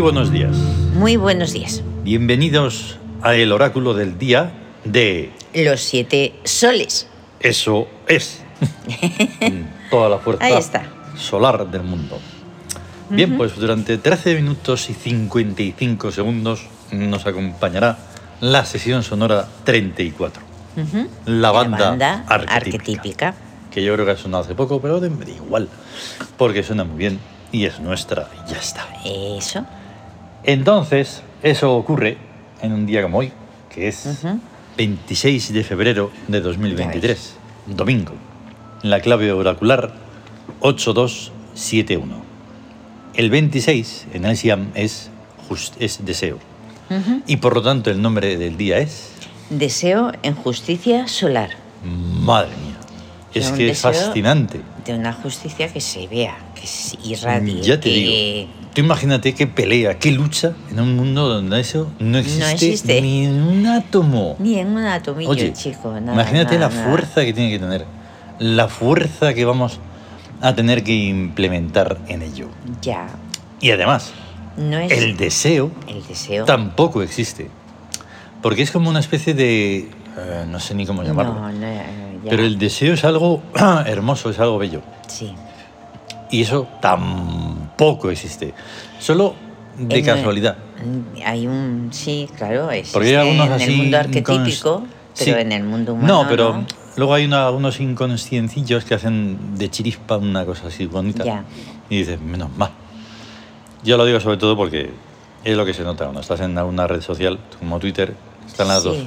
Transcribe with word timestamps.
Muy 0.00 0.12
buenos 0.12 0.32
días. 0.32 0.56
Muy 0.94 1.16
buenos 1.16 1.52
días. 1.52 1.82
Bienvenidos 2.04 2.96
a 3.20 3.34
el 3.34 3.52
oráculo 3.52 3.92
del 3.92 4.16
día 4.18 4.50
de 4.82 5.30
Los 5.52 5.82
siete 5.82 6.32
soles. 6.42 7.06
Eso 7.38 7.86
es. 8.08 8.40
Toda 9.90 10.08
la 10.08 10.16
fuerza 10.16 10.42
Ahí 10.42 10.54
está. 10.54 10.84
solar 11.18 11.70
del 11.70 11.82
mundo. 11.82 12.18
Bien, 13.10 13.36
pues 13.36 13.56
durante 13.56 13.98
13 13.98 14.36
minutos 14.36 14.88
y 14.88 14.94
55 14.94 16.10
segundos 16.12 16.66
nos 16.92 17.26
acompañará 17.26 17.98
la 18.40 18.64
sesión 18.64 19.02
sonora 19.02 19.48
34. 19.64 20.42
Ujú. 20.78 21.08
La 21.26 21.50
banda, 21.50 21.90
banda 21.90 22.24
arquetípica, 22.26 22.54
arquetípica. 22.54 23.34
Que 23.70 23.84
yo 23.84 23.92
creo 23.92 24.06
que 24.06 24.12
ha 24.12 24.16
sonado 24.16 24.44
hace 24.44 24.54
poco, 24.54 24.80
pero 24.80 24.98
me 24.98 25.26
da 25.26 25.30
igual. 25.30 25.68
Porque 26.38 26.62
suena 26.62 26.84
muy 26.84 26.96
bien 26.96 27.20
y 27.52 27.66
es 27.66 27.80
nuestra 27.80 28.30
y 28.32 28.50
ya 28.50 28.56
está. 28.58 28.88
Eso. 29.04 29.66
Entonces, 30.44 31.22
eso 31.42 31.74
ocurre 31.76 32.16
en 32.62 32.72
un 32.72 32.86
día 32.86 33.02
como 33.02 33.18
hoy, 33.18 33.32
que 33.72 33.88
es 33.88 34.06
Ujú. 34.06 34.38
26 34.76 35.52
de 35.52 35.64
febrero 35.64 36.10
de 36.28 36.40
2023, 36.40 37.34
domingo. 37.66 38.12
La 38.82 39.00
clave 39.00 39.32
oracular 39.32 39.92
8271. 40.60 42.22
El 43.14 43.30
26 43.30 44.06
en 44.14 44.24
el 44.24 44.36
Siam 44.36 44.70
es, 44.74 45.10
just- 45.48 45.74
es 45.80 46.04
deseo. 46.04 46.38
Y 47.26 47.36
por 47.36 47.54
lo 47.54 47.62
tanto 47.62 47.90
el 47.90 48.02
nombre 48.02 48.36
del 48.36 48.56
día 48.56 48.78
es... 48.78 49.10
Deseo 49.48 50.10
en 50.22 50.34
justicia 50.34 51.06
solar. 51.06 51.50
Madre 51.84 52.50
mía. 52.50 52.76
Es 53.32 53.52
que 53.52 53.70
es 53.70 53.80
fascinante. 53.80 54.60
De 54.84 54.94
una 54.94 55.12
justicia 55.12 55.72
que 55.72 55.80
se 55.80 56.08
vea, 56.08 56.36
que 56.54 56.66
se 56.66 56.96
irradie. 57.04 57.62
Ya 57.62 57.78
te 57.78 57.90
que 57.90 57.94
digo. 57.94 58.50
Tú 58.74 58.80
imagínate 58.82 59.34
qué 59.34 59.46
pelea, 59.48 59.98
qué 59.98 60.12
lucha 60.12 60.52
en 60.70 60.78
un 60.80 60.94
mundo 60.96 61.28
donde 61.28 61.58
eso 61.58 61.90
no 61.98 62.18
existe, 62.18 62.52
existe. 62.52 63.02
ni 63.02 63.24
en 63.26 63.42
un 63.42 63.66
átomo. 63.66 64.36
Ni 64.38 64.58
en 64.60 64.68
un 64.68 64.84
atomillo, 64.84 65.30
Oye, 65.30 65.52
chico. 65.52 65.90
nada, 66.00 66.12
imagínate 66.12 66.54
nada, 66.56 66.68
la 66.68 66.74
nada. 66.76 66.88
fuerza 66.88 67.24
que 67.24 67.32
tiene 67.32 67.50
que 67.50 67.58
tener, 67.58 67.84
la 68.38 68.68
fuerza 68.68 69.34
que 69.34 69.44
vamos 69.44 69.80
a 70.40 70.54
tener 70.54 70.84
que 70.84 70.92
implementar 70.94 71.98
en 72.06 72.22
ello. 72.22 72.48
Ya. 72.80 73.08
Y 73.60 73.72
además, 73.72 74.12
No 74.56 74.78
es 74.78 74.92
el 74.92 75.16
deseo 75.16 75.72
el 75.88 76.06
deseo. 76.06 76.44
tampoco 76.44 77.02
existe, 77.02 77.50
porque 78.40 78.62
es 78.62 78.70
como 78.70 78.88
una 78.88 79.00
especie 79.00 79.34
de, 79.34 79.78
eh, 79.78 80.44
no 80.48 80.60
sé 80.60 80.76
ni 80.76 80.86
cómo 80.86 81.02
llamarlo, 81.02 81.34
No, 81.34 81.50
no, 81.52 81.66
eh, 81.66 82.18
pero 82.28 82.44
el 82.44 82.56
deseo 82.56 82.94
es 82.94 83.04
algo 83.04 83.42
hermoso, 83.86 84.30
es 84.30 84.38
algo 84.38 84.58
bello, 84.58 84.80
Sí. 85.08 85.34
y 86.30 86.42
eso 86.42 86.68
tampoco 86.80 87.59
existe, 88.10 88.52
solo 88.98 89.34
de 89.78 89.98
En- 89.98 90.04
casualidad. 90.04 90.56
Hay 91.24 91.46
un. 91.46 91.88
Sí, 91.92 92.28
claro. 92.36 92.70
Existe 92.70 92.92
Porque 92.94 93.08
hay 93.10 93.14
algunos 93.16 93.46
en 93.46 93.52
así 93.52 93.64
el 93.64 93.76
mundo 93.76 93.98
arquetípico, 93.98 94.82
pero 95.18 95.36
Sí. 95.36 95.40
en 95.42 95.52
el 95.52 95.64
mundo 95.64 95.94
humano. 95.94 96.22
No, 96.24 96.28
pero 96.28 96.52
no. 96.54 96.66
luego 96.96 97.14
hay 97.14 97.24
una- 97.24 97.50
unos 97.50 97.80
inconsciencillos 97.80 98.84
que 98.84 98.94
hacen 98.94 99.56
de 99.58 99.70
chirispa 99.70 100.16
una 100.16 100.44
cosa 100.44 100.68
así 100.68 100.86
bonita. 100.86 101.24
Ya. 101.24 101.44
Y 101.88 101.98
dices, 101.98 102.20
menos 102.20 102.50
mal. 102.56 102.70
Yo 103.82 103.96
lo 103.96 104.04
digo 104.04 104.20
sobre 104.20 104.36
todo 104.36 104.56
porque 104.56 104.90
es 105.44 105.56
lo 105.56 105.64
que 105.64 105.72
se 105.74 105.82
nota 105.82 106.04
cuando 106.04 106.20
estás 106.20 106.40
en 106.40 106.56
alguna 106.58 106.86
red 106.86 107.00
social 107.00 107.38
como 107.58 107.78
Twitter. 107.78 108.14
Están 108.46 108.68
las 108.68 108.82
Sí. 108.82 108.88
dos. 108.88 108.98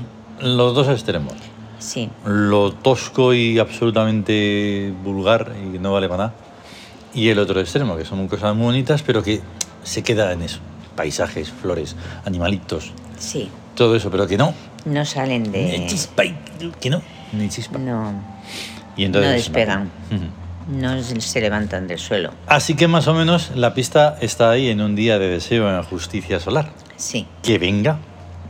Los 0.42 0.74
dos 0.76 0.88
extremos. 0.90 1.34
Sí. 1.80 2.10
Lo 2.26 2.72
tosco 2.72 3.34
y 3.34 3.60
absolutamente 3.60 4.94
vulgar 5.04 5.54
y 5.64 5.78
no 5.80 5.92
vale 5.94 6.08
para 6.08 6.24
nada. 6.26 6.36
Y 7.14 7.30
el 7.30 7.40
otro 7.40 7.60
extremo, 7.60 7.96
que 7.98 8.06
son 8.06 8.28
cosas 8.28 8.56
muy 8.56 8.66
bonitas, 8.66 9.04
pero 9.04 9.22
que 9.24 9.42
se 9.84 10.02
queda 10.04 10.32
en 10.32 10.42
eso. 10.42 10.60
Paisajes, 10.96 11.50
flores, 11.52 11.96
animalitos, 12.26 12.92
Sí. 13.18 13.50
todo 13.76 13.96
eso, 13.96 14.10
pero 14.12 14.28
que 14.28 14.38
no. 14.38 14.54
No 14.86 15.06
salen 15.06 15.44
Ni 15.44 15.50
de. 15.50 15.88
chispa, 15.88 16.26
y- 16.26 16.36
que 16.80 16.90
no, 16.90 17.02
ni 17.32 17.50
chispa. 17.50 17.78
No. 17.78 18.14
Y 18.98 19.06
entonces 19.06 19.30
No 19.30 19.36
despegan. 19.38 19.92
No 20.68 21.02
se 21.04 21.20
se 21.20 21.42
levantan 21.42 21.88
del 21.88 22.00
suelo. 22.00 22.32
Así 22.48 22.76
que 22.76 22.88
más 22.88 23.08
o 23.08 23.14
menos 23.14 23.52
la 23.56 23.74
pista 23.74 24.18
está 24.22 24.50
ahí 24.52 24.70
en 24.70 24.82
un 24.82 24.96
día 24.96 25.20
de 25.20 25.28
deseo 25.28 25.70
en 25.70 25.84
justicia 25.84 26.40
solar. 26.40 26.72
Sí. 26.96 27.28
Que 27.42 27.58
venga, 27.58 27.98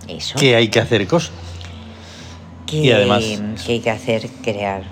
Eso. 0.08 0.38
que 0.38 0.56
hay 0.56 0.68
que 0.70 0.80
hacer 0.80 1.08
cosas. 1.08 1.32
que, 2.68 2.78
y 2.78 2.92
además- 2.92 3.24
que 3.66 3.74
hay 3.74 3.80
que 3.80 3.90
hacer, 3.92 4.30
crear. 4.44 4.84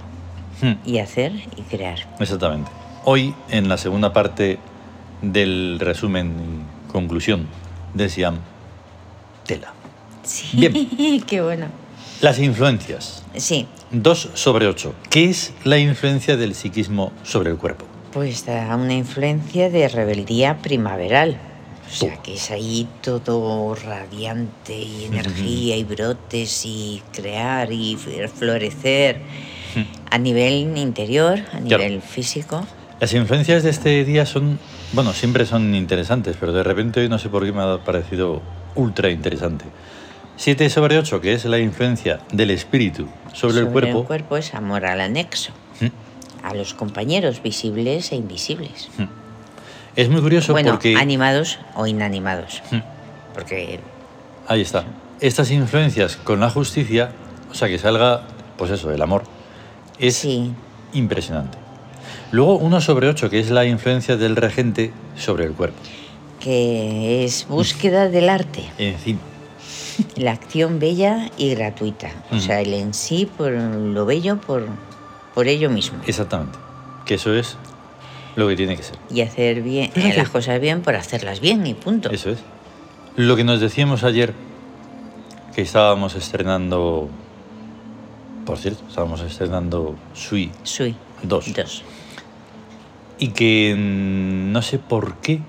Hmm, 0.62 0.74
Y 0.86 1.00
hacer 1.00 1.32
y 1.58 1.62
crear. 1.64 1.98
Exactamente. 2.20 2.70
Hoy, 3.04 3.34
en 3.50 3.68
la 3.68 3.78
segunda 3.78 4.14
parte 4.14 4.60
del 5.24 5.80
resumen 5.80 6.36
y 6.88 6.92
conclusión 6.92 7.48
del 7.96 8.12
Siam, 8.12 8.38
tela. 9.46 9.74
Sí. 10.24 10.50
Bien. 10.54 11.24
Qué 11.28 11.42
bueno. 11.42 11.68
Las 12.22 12.38
influencias. 12.38 13.24
Sí. 13.36 13.66
2 13.90 14.30
sobre 14.36 14.68
8. 14.68 14.94
¿Qué 15.10 15.26
es 15.26 15.54
la 15.64 15.80
influencia 15.80 16.38
del 16.38 16.54
psiquismo 16.54 17.12
sobre 17.24 17.50
el 17.50 17.58
cuerpo? 17.58 17.86
Pues 18.14 18.46
da 18.46 18.76
una 18.76 18.94
influencia 18.94 19.72
de 19.72 19.88
rebeldía 19.88 20.60
primaveral. 20.60 21.40
O 21.92 21.94
sea, 21.94 22.22
que 22.22 22.36
es 22.36 22.52
ahí 22.52 22.88
todo 23.02 23.76
radiante 23.76 24.78
y 24.78 25.06
energía 25.06 25.76
y 25.76 25.84
brotes 25.84 26.66
y 26.66 27.02
crear 27.12 27.72
y 27.74 27.98
florecer 27.98 29.22
a 30.10 30.18
nivel 30.18 30.78
interior, 30.78 31.40
a 31.52 31.60
nivel 31.60 32.02
físico. 32.02 32.66
Las 33.02 33.16
influencias 33.16 33.64
de 33.64 33.72
este 33.72 34.06
día 34.06 34.28
son, 34.28 34.60
bueno, 34.94 35.12
siempre 35.12 35.48
son 35.48 35.74
interesantes, 35.74 36.38
pero 36.40 36.54
de 36.54 36.62
repente 36.64 37.00
hoy 37.00 37.10
no 37.10 37.18
sé 37.18 37.30
por 37.30 37.44
qué 37.44 37.52
me 37.52 37.64
ha 37.64 37.80
parecido 37.80 38.44
ultra 38.76 39.10
interesante. 39.10 39.66
7 40.38 40.70
sobre 40.70 41.00
8, 41.00 41.20
que 41.20 41.34
es 41.34 41.46
la 41.46 41.58
influencia 41.58 42.20
del 42.32 42.52
espíritu 42.52 43.08
sobre, 43.34 43.62
el 43.62 43.70
cuerpo. 43.70 44.02
el 44.02 44.06
cuerpo 44.06 44.38
es 44.38 44.54
amor 44.54 44.86
al 44.86 45.02
anexo, 45.02 45.52
Mm, 45.80 45.88
a 46.46 46.54
los 46.54 46.76
compañeros 46.76 47.42
visibles 47.42 48.12
e 48.12 48.18
invisibles. 48.18 48.90
Es 49.96 50.08
muy 50.08 50.22
curioso 50.22 50.54
bueno, 50.54 50.74
porque... 50.74 50.96
animados 50.96 51.58
o 51.74 51.88
inanimados. 51.88 52.62
Mm, 52.70 52.78
Porque 53.34 53.80
Ahí 54.48 54.62
está. 54.62 54.84
Estas 55.22 55.50
influencias 55.50 56.18
con 56.18 56.40
la 56.40 56.52
justicia, 56.52 57.10
o 57.50 57.56
sea, 57.56 57.68
que 57.68 57.80
salga, 57.80 58.28
pues 58.58 58.70
eso, 58.70 58.92
el 58.92 59.02
amor, 59.02 59.24
es 59.98 60.18
sí, 60.18 60.52
impresionante. 60.94 61.61
Luego 62.32 62.56
1 62.58 62.82
sobre 62.82 63.10
8, 63.10 63.30
que 63.30 63.40
es 63.40 63.50
la 63.52 63.66
influencia 63.66 64.16
del 64.18 64.36
regente 64.36 64.94
sobre 65.18 65.46
el 65.46 65.54
cuerpo. 65.54 65.78
que 66.40 67.24
es 67.26 67.46
búsqueda 67.48 68.10
del 68.10 68.28
arte. 68.30 68.64
Encima. 68.78 69.20
La 70.16 70.32
acción 70.32 70.80
bella 70.80 71.30
y 71.38 71.54
gratuita. 71.54 72.10
O 72.32 72.40
sea, 72.40 72.62
el 72.62 72.74
en 72.74 72.94
sí 72.94 73.28
por 73.38 73.52
lo 73.52 74.06
bello 74.06 74.38
por, 74.42 74.66
por 75.36 75.48
ello 75.48 75.70
mismo. 75.70 76.00
Exactamente. 76.08 76.58
Que 77.06 77.16
eso 77.16 77.36
es 77.36 77.58
lo 78.36 78.48
que 78.48 78.56
tiene 78.56 78.76
que 78.78 78.84
ser. 78.84 78.96
Y 79.14 79.22
hacer 79.22 79.62
bien, 79.62 79.92
eh, 79.96 80.14
las 80.18 80.30
cosas 80.30 80.60
bien 80.60 80.82
por 80.82 80.96
hacerlas 80.96 81.42
bien 81.42 81.68
y 81.68 81.74
punto. 81.76 82.10
Eso 82.10 82.32
es. 82.32 82.40
Lo 83.18 83.36
que 83.36 83.44
nos 83.44 83.60
decíamos 83.60 84.04
ayer, 84.04 84.34
que 85.54 85.62
estábamos 85.62 86.16
estrenando, 86.16 87.10
por 88.46 88.58
cierto, 88.58 88.84
estábamos 88.88 89.22
estrenando 89.22 89.96
Sui 90.16 90.50
Sui. 90.64 90.96
2. 91.24 91.54
Dos. 91.54 91.84
Y 93.22 93.28
que 93.30 93.76
mm, 93.78 94.52
no 94.52 94.62
sé 94.64 94.80
por 94.80 95.18
qué. 95.18 95.40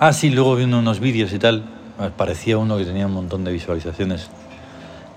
Ah, 0.00 0.14
sí, 0.14 0.30
luego 0.30 0.56
viendo 0.56 0.78
unos 0.78 1.00
vídeos 1.00 1.32
y 1.34 1.38
tal, 1.38 1.64
me 2.00 2.08
parecía 2.10 2.56
uno 2.56 2.78
que 2.78 2.84
tenía 2.86 3.06
un 3.06 3.12
montón 3.12 3.44
de 3.44 3.52
visualizaciones 3.52 4.28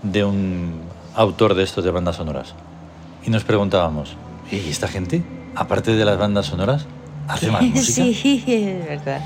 de 0.04 0.26
un 0.26 0.82
autor 1.16 1.54
de 1.56 1.64
estos 1.64 1.86
de 1.86 1.92
bandas 1.92 2.18
sonoras. 2.18 2.56
Y 3.26 3.30
nos 3.30 3.46
preguntábamos, 3.46 4.18
¿y 4.52 4.58
esta 4.58 4.90
gente, 4.90 5.24
aparte 5.56 5.96
de 5.96 6.04
las 6.04 6.18
bandas 6.18 6.48
sonoras, 6.48 6.86
hace 7.30 7.50
más 7.52 7.62
música? 7.74 8.04
Sí, 8.04 8.44
es 8.48 8.86
verdad. 8.86 9.22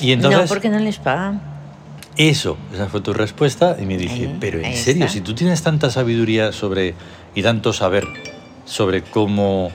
Y 0.00 0.10
entonces, 0.10 0.40
no, 0.40 0.46
porque 0.46 0.68
no 0.68 0.80
les 0.80 0.98
pagan. 0.98 1.40
eso, 2.16 2.56
esa 2.74 2.88
fue 2.88 3.02
tu 3.02 3.12
respuesta. 3.12 3.76
Y 3.80 3.84
me 3.86 3.96
dije, 3.98 4.26
Ahí, 4.26 4.36
pero 4.40 4.58
en 4.58 4.74
serio, 4.76 5.04
está. 5.04 5.12
si 5.14 5.20
tú 5.20 5.34
tienes 5.34 5.62
tanta 5.62 5.90
sabiduría 5.90 6.50
sobre 6.50 6.94
y 7.36 7.42
tanto 7.42 7.72
saber 7.72 8.04
sobre 8.64 9.02
cómo 9.02 9.70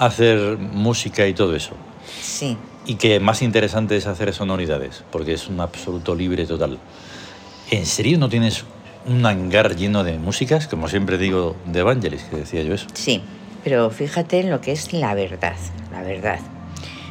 hacer 0.00 0.56
música 0.58 1.26
y 1.26 1.34
todo 1.34 1.54
eso, 1.54 1.72
Sí. 2.22 2.56
y 2.86 2.94
que 2.94 3.20
más 3.20 3.42
interesante 3.42 3.96
es 3.96 4.06
hacer 4.06 4.32
sonoridades, 4.32 5.04
porque 5.12 5.34
es 5.34 5.46
un 5.48 5.60
absoluto 5.60 6.14
libre 6.14 6.46
total. 6.46 6.78
¿En 7.70 7.84
serio 7.86 8.18
no 8.18 8.28
tienes 8.28 8.64
un 9.06 9.24
hangar 9.26 9.76
lleno 9.76 10.02
de 10.02 10.18
músicas? 10.18 10.66
Como 10.68 10.88
siempre 10.88 11.18
digo 11.18 11.54
de 11.66 11.80
Evangelis, 11.80 12.22
que 12.24 12.36
decía 12.36 12.62
yo 12.62 12.74
eso. 12.74 12.86
Sí, 12.94 13.20
pero 13.62 13.90
fíjate 13.90 14.40
en 14.40 14.50
lo 14.50 14.60
que 14.62 14.72
es 14.72 14.92
la 14.94 15.14
verdad, 15.14 15.56
la 15.92 16.02
verdad. 16.02 16.40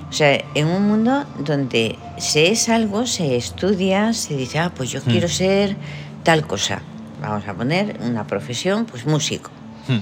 O 0.09 0.11
sea, 0.11 0.43
en 0.55 0.65
un 0.65 0.87
mundo 0.87 1.25
donde 1.37 1.95
se 2.17 2.49
es 2.49 2.67
algo, 2.69 3.05
se 3.05 3.35
estudia, 3.35 4.13
se 4.13 4.35
dice, 4.35 4.57
ah, 4.57 4.71
pues 4.75 4.89
yo 4.89 4.99
Hmm. 5.01 5.11
quiero 5.11 5.27
ser 5.27 5.75
tal 6.23 6.47
cosa. 6.47 6.81
Vamos 7.21 7.47
a 7.47 7.53
poner 7.53 7.99
una 8.01 8.25
profesión, 8.25 8.85
pues 8.85 9.05
músico. 9.05 9.51
Hmm. 9.87 9.99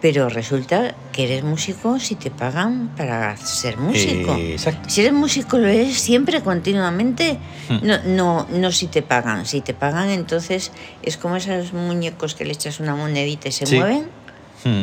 Pero 0.00 0.28
resulta 0.28 0.94
que 1.12 1.24
eres 1.24 1.42
músico 1.42 1.98
si 1.98 2.14
te 2.14 2.30
pagan 2.30 2.90
para 2.96 3.36
ser 3.36 3.78
músico. 3.78 4.34
Eh, 4.36 4.52
exacto. 4.52 4.88
Si 4.88 5.00
eres 5.00 5.12
músico 5.12 5.58
lo 5.58 5.66
eres 5.66 5.98
siempre, 5.98 6.40
continuamente. 6.40 7.38
Hmm. 7.68 7.78
No, 7.82 7.98
no, 8.04 8.46
no 8.50 8.70
si 8.72 8.86
te 8.86 9.02
pagan. 9.02 9.44
Si 9.44 9.60
te 9.60 9.74
pagan, 9.74 10.10
entonces 10.10 10.70
es 11.02 11.16
como 11.16 11.34
esos 11.36 11.72
muñecos 11.72 12.34
que 12.36 12.44
le 12.44 12.52
echas 12.52 12.78
una 12.78 12.94
monedita 12.94 13.48
y 13.48 13.52
se 13.52 13.66
Sí. 13.66 13.76
mueven. 13.76 14.04
Mm. 14.64 14.82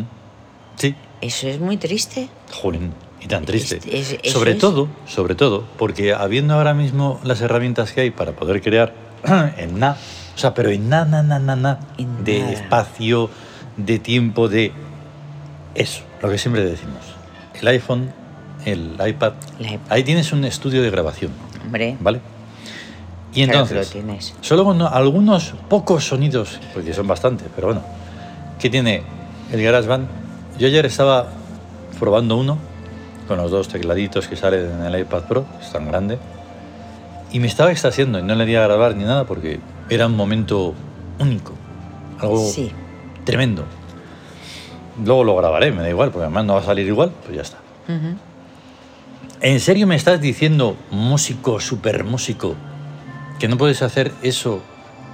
Sí, 0.78 0.96
Eso 1.22 1.48
es 1.48 1.60
muy 1.62 1.78
triste. 1.78 2.28
Jolín, 2.52 2.94
y 3.22 3.28
tan 3.28 3.46
triste. 3.46 3.78
Es- 3.78 4.12
es- 4.12 4.20
eso 4.22 4.38
sobre 4.40 4.52
es- 4.52 4.58
todo, 4.60 4.90
sobre 5.08 5.34
todo, 5.36 5.64
porque 5.78 6.14
habiendo 6.14 6.54
ahora 6.56 6.74
mismo 6.74 7.20
las 7.24 7.40
herramientas 7.42 7.94
que 7.94 8.02
hay 8.02 8.12
para 8.12 8.34
poder 8.34 8.62
crear 8.62 8.94
en 9.58 9.80
nada, 9.80 9.98
o 10.36 10.38
sea, 10.38 10.54
pero 10.54 10.70
en 10.72 10.90
nada, 10.90 11.24
nada, 11.24 11.40
nada, 11.56 11.80
En 11.98 12.24
de 12.26 12.40
nada. 12.42 12.52
espacio, 12.52 13.30
de 13.78 13.98
tiempo, 14.00 14.50
de 14.50 14.74
eso, 15.76 16.02
lo 16.22 16.30
que 16.30 16.38
siempre 16.38 16.64
decimos. 16.66 17.02
El 17.62 17.68
iPhone, 17.68 18.12
el 18.66 18.98
iPad, 19.06 19.34
ahí 19.90 20.04
tienes 20.04 20.32
un 20.34 20.44
estudio 20.46 20.82
de 20.82 20.90
grabación, 20.90 21.32
Hombre, 21.64 21.96
¿vale? 22.00 22.20
Y 23.34 23.44
claro 23.44 23.60
lo 23.60 23.66
entonces, 23.66 23.92
tienes. 23.92 24.34
Solo 24.42 24.64
con 24.64 24.82
algunos 24.82 25.54
pocos 25.70 26.06
sonidos, 26.08 26.60
porque 26.74 26.94
son 26.94 27.06
bastantes, 27.08 27.48
pero 27.54 27.68
bueno, 27.68 27.82
que 28.60 28.70
tiene 28.70 29.04
el 29.52 29.62
GarageBand. 29.62 30.08
Yo 30.58 30.68
ayer 30.68 30.86
estaba 30.86 31.28
probando 32.00 32.38
uno 32.38 32.58
con 33.28 33.38
los 33.38 33.52
dos 33.52 33.68
tecladitos 33.68 34.28
que 34.28 34.36
salen 34.38 34.72
en 34.80 34.86
el 34.86 35.00
iPad 35.02 35.24
Pro, 35.24 35.46
que 35.60 35.66
es 35.66 35.72
tan 35.72 35.88
grande, 35.88 36.18
y 37.32 37.40
me 37.40 37.48
estaba 37.48 37.72
extasiando 37.72 38.20
y 38.20 38.24
no 38.24 38.36
le 38.36 38.46
di 38.46 38.56
a 38.56 38.62
grabar 38.62 38.96
ni 38.96 39.04
nada 39.04 39.26
porque 39.26 39.60
era 39.90 40.06
un 40.08 40.16
momento 40.16 40.74
único, 41.20 41.54
algo 42.20 42.40
Sí. 42.50 42.72
tremendo. 43.26 43.66
Luego 45.04 45.24
lo 45.24 45.36
grabaré, 45.36 45.72
me 45.72 45.82
da 45.82 45.90
igual, 45.90 46.12
porque 46.12 46.26
además 46.26 46.46
no 46.46 46.54
va 46.54 46.60
a 46.62 46.64
salir 46.64 46.86
igual, 46.88 47.12
pues 47.24 47.36
ya 47.36 47.42
está. 47.42 47.58
¿En 49.42 49.60
serio 49.60 49.86
me 49.88 49.96
estás 49.96 50.22
diciendo, 50.22 50.78
músico, 50.92 51.60
super 51.60 52.04
músico, 52.04 52.56
que 53.40 53.48
no 53.48 53.58
puedes 53.58 53.82
hacer 53.82 54.12
eso 54.24 54.62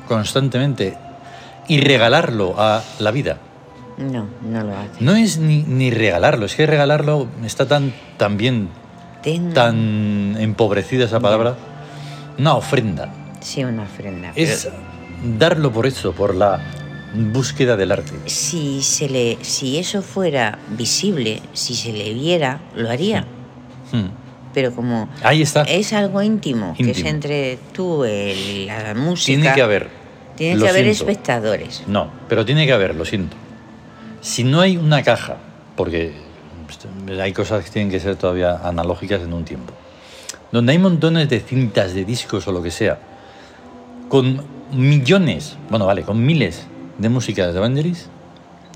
constantemente 0.07 0.97
y 1.67 1.81
regalarlo 1.81 2.55
a 2.57 2.83
la 2.99 3.11
vida? 3.11 3.37
No, 3.97 4.27
no 4.41 4.63
lo 4.63 4.77
hace. 4.77 4.91
No 5.03 5.15
es 5.15 5.37
ni, 5.37 5.63
ni 5.63 5.91
regalarlo, 5.91 6.45
es 6.45 6.55
que 6.55 6.65
regalarlo 6.65 7.27
está 7.43 7.67
tan, 7.67 7.93
tan 8.17 8.37
bien, 8.37 8.69
Ten- 9.23 9.53
tan 9.53 10.35
empobrecida 10.39 11.05
esa 11.05 11.19
palabra. 11.19 11.55
Una 12.37 12.55
ofrenda. 12.55 13.09
Sí, 13.41 13.63
una 13.63 13.83
ofrenda. 13.83 14.31
Es 14.35 14.69
darlo 15.37 15.71
por 15.71 15.85
eso, 15.87 16.13
por 16.13 16.33
la 16.35 16.59
búsqueda 17.13 17.75
del 17.77 17.91
arte. 17.91 18.13
si, 18.25 18.81
se 18.81 19.09
le, 19.09 19.37
si 19.41 19.77
eso 19.77 20.01
fuera 20.01 20.59
visible, 20.69 21.41
si 21.53 21.75
se 21.75 21.91
le 21.93 22.13
viera, 22.13 22.61
lo 22.75 22.89
haría. 22.89 23.21
Hmm. 23.91 24.07
Pero 24.53 24.73
como 24.73 25.07
Ahí 25.23 25.41
está. 25.41 25.61
es 25.63 25.93
algo 25.93 26.21
íntimo, 26.21 26.73
que 26.77 26.91
es 26.91 27.03
entre 27.05 27.57
tú, 27.73 28.03
el- 28.03 28.67
la 28.67 28.93
música. 28.95 29.25
Tiene 29.41 29.53
que 29.55 29.61
haber. 29.61 29.89
Tiene 30.35 30.55
lo 30.57 30.63
que 30.63 30.69
haber 30.69 30.83
siento. 30.93 31.03
espectadores. 31.11 31.83
No, 31.87 32.09
pero 32.27 32.45
tiene 32.45 32.65
que 32.65 32.73
haber, 32.73 32.95
lo 32.95 33.05
siento. 33.05 33.35
Si 34.21 34.43
no 34.43 34.59
hay 34.61 34.77
una 34.77 35.03
caja, 35.03 35.37
porque 35.75 36.13
hay 37.21 37.33
cosas 37.33 37.63
que 37.65 37.71
tienen 37.71 37.91
que 37.91 37.99
ser 37.99 38.15
todavía 38.15 38.57
analógicas 38.63 39.21
en 39.21 39.33
un 39.33 39.45
tiempo, 39.45 39.73
donde 40.51 40.71
hay 40.73 40.79
montones 40.79 41.29
de 41.29 41.39
cintas, 41.39 41.93
de 41.93 42.05
discos 42.05 42.47
o 42.47 42.51
lo 42.51 42.61
que 42.61 42.71
sea, 42.71 42.99
con 44.09 44.43
millones, 44.73 45.57
bueno, 45.69 45.85
vale, 45.85 46.03
con 46.03 46.23
miles 46.25 46.65
de 47.01 47.09
músicas 47.09 47.53
de 47.53 47.59
Vangelis 47.59 48.07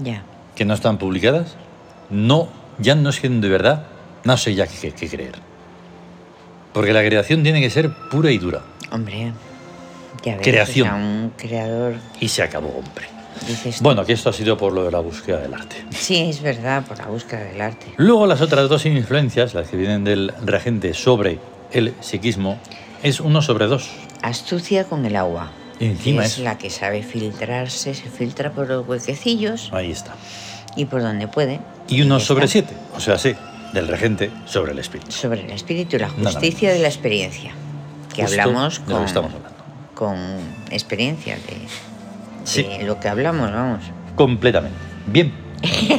Ya. 0.04 0.24
que 0.56 0.66
no 0.66 0.74
están 0.74 0.98
publicadas, 0.98 1.56
no, 2.10 2.48
ya 2.80 2.96
no 2.96 3.10
es 3.10 3.20
que 3.20 3.30
de 3.30 3.50
verdad, 3.50 3.84
no 4.24 4.36
sé 4.38 4.56
ya 4.56 4.68
qué, 4.68 4.92
qué 4.92 5.08
creer. 5.10 5.36
Porque 6.74 6.92
la 6.92 7.02
creación 7.06 7.44
tiene 7.44 7.62
que 7.62 7.70
ser 7.70 7.92
pura 8.12 8.32
y 8.32 8.38
dura. 8.38 8.62
Hombre. 8.92 9.32
Ya 10.24 10.34
ves, 10.38 10.42
Creación. 10.44 10.88
o 10.88 10.92
sea, 10.92 11.00
un 11.00 11.34
creador, 11.38 11.94
Y 12.20 12.28
se 12.30 12.42
acabó, 12.44 12.70
hombre. 12.70 13.06
dices. 13.48 13.82
Bueno, 13.82 14.04
que 14.06 14.14
esto 14.14 14.30
ha 14.30 14.34
sido 14.34 14.58
por 14.58 14.74
lo 14.74 14.84
de 14.84 14.92
la 14.92 15.00
búsqueda 15.00 15.38
del 15.40 15.54
arte. 15.54 15.86
Sí, 15.92 16.18
es 16.30 16.42
verdad, 16.42 16.84
por 16.86 16.98
la 16.98 17.06
búsqueda 17.06 17.42
del 17.44 17.62
arte. 17.62 17.94
Luego 17.98 18.26
las 18.26 18.42
otras 18.42 18.68
dos 18.70 18.86
influencias, 18.86 19.54
las 19.54 19.70
que 19.70 19.78
vienen 19.78 20.04
del 20.04 20.34
regente 20.44 20.94
sobre 20.94 21.40
el 21.72 21.94
psiquismo, 22.02 22.60
es 23.04 23.20
uno 23.20 23.42
sobre 23.42 23.68
dos. 23.68 23.90
Astucia 24.22 24.86
con 24.86 25.06
el 25.06 25.16
agua. 25.16 25.52
Y 25.80 25.86
encima 25.88 26.22
que 26.22 26.28
es 26.28 26.34
eso. 26.34 26.44
la 26.44 26.58
que 26.58 26.70
sabe 26.70 27.04
filtrarse, 27.04 27.94
se 27.94 28.10
filtra 28.10 28.52
por 28.52 28.68
los 28.68 28.88
huequecillos 28.88 29.70
Ahí 29.74 29.92
está. 29.92 30.16
y 30.76 30.86
por 30.86 31.02
donde 31.02 31.28
puede. 31.28 31.60
Y 31.88 32.02
uno 32.02 32.18
ya 32.20 32.26
sobre 32.26 32.48
siete, 32.48 32.74
o 32.96 33.00
sea, 33.00 33.18
sí, 33.18 33.36
del 33.74 33.88
regente 33.88 34.32
sobre 34.46 34.72
el 34.72 34.80
espíritu. 34.80 35.12
Sobre 35.12 35.42
el 35.42 35.52
espíritu 35.52 35.98
y 35.98 36.00
la 36.00 36.10
justicia 36.10 36.72
de 36.72 36.80
la 36.80 36.88
experiencia. 36.88 37.52
Que 38.14 38.24
Justo 38.24 38.42
hablamos 38.42 38.80
de 38.80 38.86
con, 38.86 38.94
lo 38.94 39.00
que 39.02 39.06
estamos 39.06 39.32
hablando. 39.34 39.58
con 39.94 40.18
experiencia 40.72 41.36
de, 41.36 41.58
Sí. 42.46 42.64
de 42.64 42.84
lo 42.84 43.00
que 43.00 43.10
hablamos, 43.10 43.52
vamos. 43.52 43.84
Completamente. 44.16 44.78
Bien. 45.08 45.34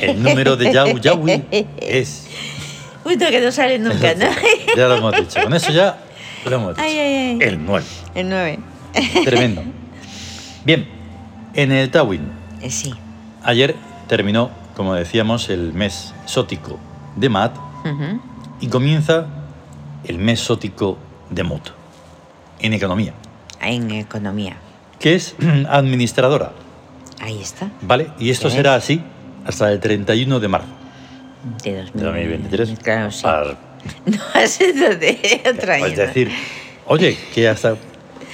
El 0.01 0.23
número 0.23 0.57
de 0.57 0.73
Yau 0.73 0.99
Yaui 0.99 1.45
es. 1.81 2.27
Justo 3.05 3.27
que 3.31 3.41
no 3.41 3.53
sale 3.53 3.79
nunca, 3.79 4.15
¿no? 4.15 4.27
Ya 4.77 4.89
lo 4.89 4.97
hemos 4.97 5.15
dicho. 5.17 5.41
Con 5.43 5.53
eso 5.55 5.71
ya 5.73 5.99
lo 6.45 6.57
hemos 6.57 6.77
dicho. 6.77 6.83
Ay, 6.89 6.99
ay, 6.99 7.15
ay. 7.15 7.39
El 7.41 7.65
9. 7.65 7.85
El 8.15 8.29
9. 8.29 8.59
Tremendo. 9.25 9.63
Bien. 10.65 10.89
En 11.55 11.73
el 11.73 11.91
Tawin, 11.91 12.23
Eh, 12.61 12.71
sí. 12.71 12.93
ayer 13.43 13.75
terminó, 14.09 14.51
como 14.77 14.95
decíamos, 14.95 15.49
el 15.49 15.73
mes 15.73 16.13
sótico 16.27 16.79
de 17.17 17.29
Maat 17.31 17.57
Ujú. 17.85 18.21
y 18.61 18.67
comienza 18.69 19.27
el 20.05 20.19
mes 20.19 20.41
sótico 20.41 20.99
de 21.31 21.43
Mut 21.45 21.71
en 22.61 22.73
economía, 22.75 23.15
En 23.61 23.91
economía. 23.91 24.57
que 25.01 25.15
es 25.15 25.35
administradora, 25.71 26.53
Ahí 27.21 27.41
está. 27.41 27.71
¿vale? 27.81 28.09
Y 28.19 28.29
esto 28.31 28.51
será 28.51 28.75
así 28.75 29.01
hasta 29.47 29.73
el 29.73 29.81
31 29.81 30.39
de 30.41 30.49
marzo 30.49 30.69
De 31.65 31.73
de 31.73 31.83
2023. 31.85 32.69
2023. 32.69 32.79
Claro, 32.83 33.11
sí. 33.11 33.23
Para- 33.23 33.57
No 34.05 34.47
sido 34.47 34.95
de 34.97 35.43
otro 35.51 35.73
año. 35.73 35.87
Es 35.87 35.97
decir, 35.97 36.31
oye, 36.87 37.17
que 37.35 37.49
hasta 37.49 37.77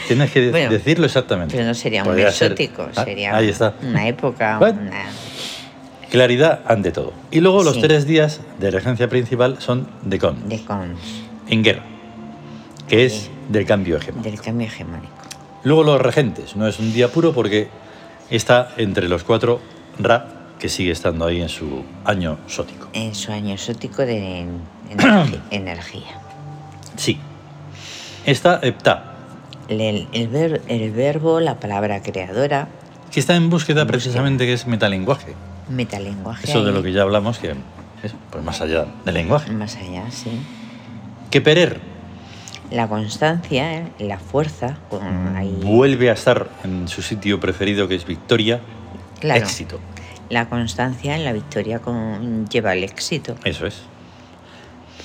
tienes 0.09 0.31
que 0.31 0.51
Bueno, 0.51 0.71
decirlo 0.71 1.07
exactamente. 1.07 1.55
Pero 1.57 1.67
no 1.69 1.75
sería 1.75 2.03
un 2.03 2.09
Podría 2.09 2.31
ser- 2.31 2.53
exótico, 2.53 2.89
Ah, 2.97 3.05
sería 3.05 3.37
Ahí 3.37 3.49
está. 3.49 3.75
una 3.83 4.07
época, 4.09 4.59
Bueno. 4.59 4.81
una... 4.83 5.05
Claridad 6.11 6.61
ante 6.67 6.93
todo. 6.93 7.13
Y 7.31 7.41
luego 7.41 7.63
los 7.63 7.81
tres 7.81 8.07
días 8.07 8.41
de 8.61 8.71
regencia 8.71 9.09
principal 9.09 9.57
son 9.61 9.89
de 10.03 10.19
con, 10.19 10.47
de 10.49 10.63
cons, 10.63 11.01
en 11.49 11.63
guerra, 11.65 11.85
que 12.87 13.07
es 13.07 13.31
del 13.49 13.65
cambio 13.65 13.97
hegemónico. 13.97 14.31
del 14.31 14.41
cambio 14.41 14.67
hegemónico. 14.67 15.13
Luego 15.65 15.85
los 15.85 16.01
regentes, 16.01 16.55
no 16.55 16.67
es 16.67 16.79
un 16.79 16.93
día 16.93 17.09
puro 17.09 17.33
porque 17.33 17.69
está 18.29 18.73
entre 18.77 19.09
los 19.09 19.25
cuatro 19.25 19.61
Ra, 19.99 20.27
que 20.59 20.69
sigue 20.69 20.91
estando 20.93 21.25
ahí 21.25 21.41
en 21.41 21.49
su 21.49 21.83
año 22.05 22.39
sótico. 22.47 22.89
En 22.93 23.15
su 23.15 23.33
año 23.33 23.55
exótico 23.55 24.03
de 24.05 24.45
energía. 25.51 26.21
Sí. 26.97 27.19
Está 28.27 28.61
Heptá, 28.63 29.12
El, 29.69 30.09
el 30.13 30.29
ver- 30.29 30.63
el 30.69 30.91
verbo, 30.93 31.41
la 31.41 31.59
palabra 31.61 32.03
creadora, 32.03 32.69
que 33.11 33.21
está 33.21 33.37
en 33.37 33.51
búsqueda 33.51 33.87
precisamente 33.87 34.47
que 34.47 34.53
es 34.55 34.67
metalenguaje. 34.67 35.35
metalenguaje. 35.69 36.49
Eso 36.49 36.65
de 36.65 36.73
lo 36.73 36.83
que 36.83 36.93
ya 36.93 37.03
hablamos, 37.03 37.39
que 37.39 37.51
es 38.03 38.15
pues 38.31 38.43
más 38.45 38.61
allá 38.61 38.87
del 39.05 39.15
lenguaje. 39.15 39.51
Más 39.53 39.77
allá, 39.77 40.11
sí. 40.11 40.31
Que 41.31 41.41
Perer 41.41 41.81
La 42.71 42.89
constancia, 42.89 43.75
¿eh? 43.81 43.93
la 43.99 44.19
fuerza, 44.19 44.79
con 44.91 45.37
ahí... 45.37 45.59
vuelve 45.63 46.11
a 46.11 46.15
estar 46.15 46.49
en 46.65 46.89
su 46.89 47.03
sitio 47.03 47.39
preferido, 47.41 47.87
que 47.89 47.95
es 47.95 48.07
Victoria, 48.07 48.61
Claro. 49.21 49.41
éxito. 49.43 49.79
La 50.31 50.49
constancia 50.49 51.15
en 51.15 51.25
la 51.25 51.33
victoria 51.33 51.79
con, 51.81 52.47
lleva 52.49 52.73
el 52.73 52.83
éxito. 52.85 53.37
Eso 53.45 53.67
es. 53.67 53.83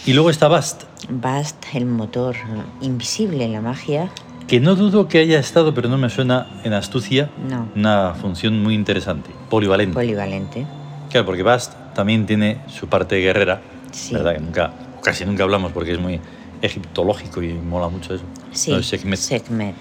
Y 0.05 0.13
luego 0.13 0.29
está 0.29 0.47
Bast, 0.47 0.83
Bast, 1.09 1.57
el 1.73 1.85
motor 1.85 2.35
invisible 2.81 3.43
en 3.43 3.51
la 3.53 3.61
magia. 3.61 4.09
Que 4.47 4.59
no 4.59 4.75
dudo 4.75 5.07
que 5.07 5.19
haya 5.19 5.39
estado, 5.39 5.73
pero 5.73 5.89
no 5.89 5.97
me 5.97 6.09
suena 6.09 6.47
en 6.63 6.73
astucia, 6.73 7.29
No. 7.49 7.67
una 7.75 8.13
función 8.13 8.61
muy 8.63 8.75
interesante, 8.75 9.29
polivalente. 9.49 9.93
Polivalente. 9.93 10.65
Claro, 11.09 11.25
porque 11.25 11.43
Bast 11.43 11.73
también 11.93 12.25
tiene 12.25 12.59
su 12.67 12.87
parte 12.87 13.17
guerrera, 13.17 13.61
Sí. 13.91 14.13
¿verdad? 14.13 14.33
Que 14.35 14.39
nunca, 14.39 14.73
casi 15.03 15.25
nunca 15.25 15.43
hablamos 15.43 15.71
porque 15.73 15.91
es 15.93 15.99
muy 15.99 16.19
egiptológico 16.61 17.41
y 17.43 17.53
mola 17.53 17.89
mucho 17.89 18.13
eso. 18.15 18.23
Sí. 18.51 18.71
No, 18.71 18.81
Sekhmet, 18.81 19.19
Sekhmet. 19.19 19.75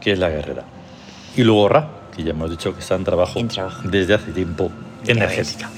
que 0.00 0.12
es 0.12 0.18
la 0.18 0.28
guerrera. 0.28 0.64
Y 1.36 1.42
luego 1.42 1.68
Ra, 1.68 1.88
que 2.14 2.22
ya 2.22 2.30
hemos 2.30 2.50
dicho 2.50 2.72
que 2.74 2.80
está 2.80 2.94
en 2.94 3.04
trabajo, 3.04 3.38
En 3.38 3.48
trabajo. 3.48 3.82
desde 3.88 4.14
hace 4.14 4.32
tiempo, 4.32 4.70
energética. 5.06 5.70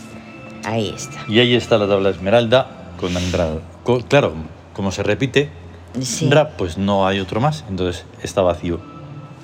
Ahí 0.65 0.93
está. 0.95 1.25
Y 1.29 1.39
ahí 1.39 1.55
está 1.55 1.79
la 1.79 1.87
tabla 1.87 2.11
esmeralda 2.11 2.93
con 3.01 3.17
Andra. 3.17 3.49
co- 3.85 4.01
Claro, 4.01 4.33
como 4.75 4.91
se 4.91 5.03
repite, 5.05 5.49
Sí. 6.03 6.31
Pues 6.57 6.79
no 6.79 7.07
hay 7.07 7.21
otro 7.21 7.41
más, 7.41 7.65
entonces 7.69 8.05
está 8.23 8.43
vacío. 8.43 8.81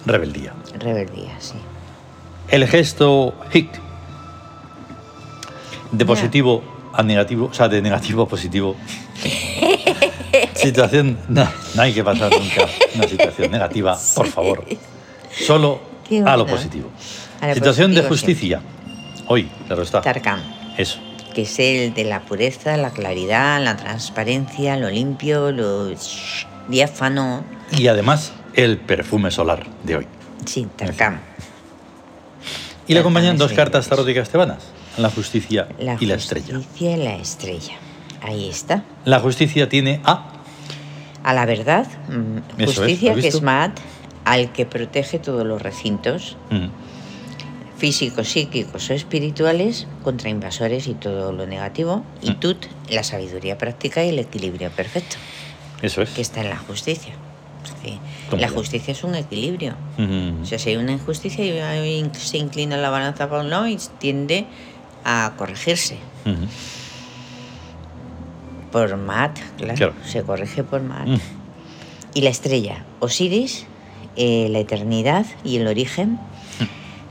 Rebeldía. 0.05 0.53
Rebeldía, 0.79 1.37
sí. 1.39 1.55
El 2.49 2.67
gesto 2.67 3.35
hic. 3.53 3.69
de 5.93 6.05
positivo 6.05 6.63
a 6.93 7.03
negativo, 7.03 7.49
o 7.51 7.55
sea, 7.55 7.69
de 7.69 7.81
negativo 7.81 8.23
a 8.23 8.29
positivo. 8.29 8.77
situación, 10.55 11.19
no, 11.29 11.49
no 11.75 11.83
hay 11.83 11.93
que 11.93 12.05
pasar 12.05 12.31
nunca 12.31 12.67
una 12.95 13.09
situación 13.09 13.51
negativa, 13.51 13.99
por 14.15 14.27
favor. 14.27 14.65
Solo 15.31 15.81
a 16.11 16.37
lo 16.37 16.45
bueno. 16.45 16.47
positivo. 16.47 16.91
A 17.41 17.49
lo 17.49 17.55
situación 17.55 17.95
de 17.95 18.03
justicia. 18.03 18.61
Hoy, 19.29 19.49
claro 19.67 19.83
está. 19.83 20.01
Tarkan, 20.01 20.43
Eso. 20.77 20.99
Que 21.33 21.43
es 21.43 21.59
el 21.59 21.95
de 21.95 22.05
la 22.05 22.21
pureza, 22.21 22.77
la 22.77 22.91
claridad, 22.91 23.63
la 23.63 23.77
transparencia, 23.77 24.77
lo 24.77 24.91
limpio, 24.91 25.51
lo 25.53 25.91
diáfano. 26.69 27.45
Y 27.77 27.87
además, 27.89 28.33
el 28.55 28.79
perfume 28.79 29.31
solar 29.31 29.67
de 29.85 29.97
hoy. 29.97 30.07
Sí, 30.45 30.67
Tarkan. 30.77 31.21
Y 32.87 32.95
le 32.95 33.01
acompañan 33.01 33.37
dos 33.39 33.53
cartas 33.53 33.89
taróticas 33.89 34.29
tebanas, 34.29 34.65
la 34.99 35.09
justicia 35.11 35.69
La 35.79 35.97
y 35.99 36.07
la 36.07 36.15
estrella. 36.15 36.57
justicia 36.57 36.97
y 36.97 37.03
la 37.03 37.17
estrella. 37.17 37.75
Ahí 38.23 38.49
está. 38.49 38.85
La 39.05 39.21
justicia 39.21 39.69
tiene 39.69 40.01
a 40.05 40.29
A 41.25 41.33
la 41.35 41.47
verdad, 41.47 41.87
mm, 42.09 42.61
es, 42.63 42.67
justicia 42.77 43.13
¿lo 43.13 43.17
has 43.19 43.23
que 43.23 43.29
es? 43.29 43.43
Maat, 43.43 43.79
al 44.25 44.53
que 44.53 44.67
protege 44.67 45.19
todos 45.19 45.47
los 45.47 45.63
recintos 45.63 46.37
mm, 46.51 46.67
físicos, 47.83 48.29
psíquicos 48.29 48.91
o 48.91 48.93
espirituales 48.95 49.89
contra 50.05 50.29
invasores 50.31 50.87
y 50.87 50.95
todo 50.95 51.33
lo 51.33 51.47
negativo. 51.49 52.05
Y 52.23 52.31
Mm. 52.31 52.35
Tut, 52.39 52.67
la 52.89 53.03
sabiduría 53.03 53.59
práctica 53.59 54.05
y 54.05 54.11
el 54.11 54.21
equilibrio 54.21 54.71
perfecto, 54.71 55.17
eso 55.83 56.03
es. 56.03 56.11
que 56.11 56.23
está 56.23 56.43
en 56.43 56.51
la 56.51 56.59
justicia. 56.59 57.13
Sí. 57.83 57.99
¿Cómo 58.31 58.41
La 58.41 58.49
justicia 58.49 58.93
es 58.93 59.03
un 59.03 59.17
equilibrio. 59.17 59.75
Mm, 59.99 60.43
O 60.43 60.47
sea, 60.47 60.61
si 60.61 60.71
hay 60.71 60.77
una 60.77 60.93
injusticia 60.93 61.43
se 62.13 62.39
inclina 62.39 62.77
la 62.77 62.91
balanza 62.91 63.29
para 63.29 63.43
un 63.43 63.51
lado 63.51 63.67
y 63.67 63.77
tiende 63.99 64.47
a 65.05 65.33
corregirse. 65.37 65.97
mm, 66.25 66.47
Por 68.71 68.97
Maat, 68.97 69.39
claro, 69.59 69.75
Claro. 69.75 69.95
Se 70.07 70.23
corrige 70.23 70.63
por 70.63 70.83
Maat. 70.83 71.09
mm. 71.09 71.19
Y 72.15 72.21
la 72.21 72.31
estrella, 72.31 72.85
Osiris, 73.01 73.67
eh, 74.15 74.47
la 74.51 74.61
eternidad 74.61 75.27
y 75.45 75.57
el 75.57 75.67
origen. 75.67 76.21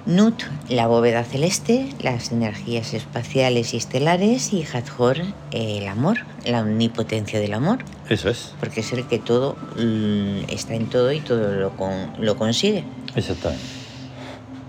Nut, 0.06 0.42
la 0.70 0.88
bóveda 0.88 1.24
celeste, 1.24 1.90
las 2.02 2.32
energías 2.32 2.94
espaciales 2.94 3.74
y 3.74 3.78
estelares. 3.78 4.52
Y 4.54 4.64
Hathor, 4.64 5.18
el 5.52 5.88
amor, 5.88 6.18
la 6.46 6.62
omnipotencia 6.62 7.40
del 7.40 7.54
amor. 7.54 7.80
Eso 8.10 8.30
es. 8.30 8.56
Porque 8.60 8.80
es 8.80 8.92
el 8.94 9.06
que 9.08 9.20
todo 9.20 9.56
mm, 9.78 10.50
está 10.50 10.74
en 10.74 10.88
todo 10.88 11.12
y 11.12 11.20
todo 11.20 11.54
lo, 11.54 11.72
con- 11.72 12.14
lo 12.20 12.36
consigue. 12.36 12.84
Exactamente. 13.16 13.64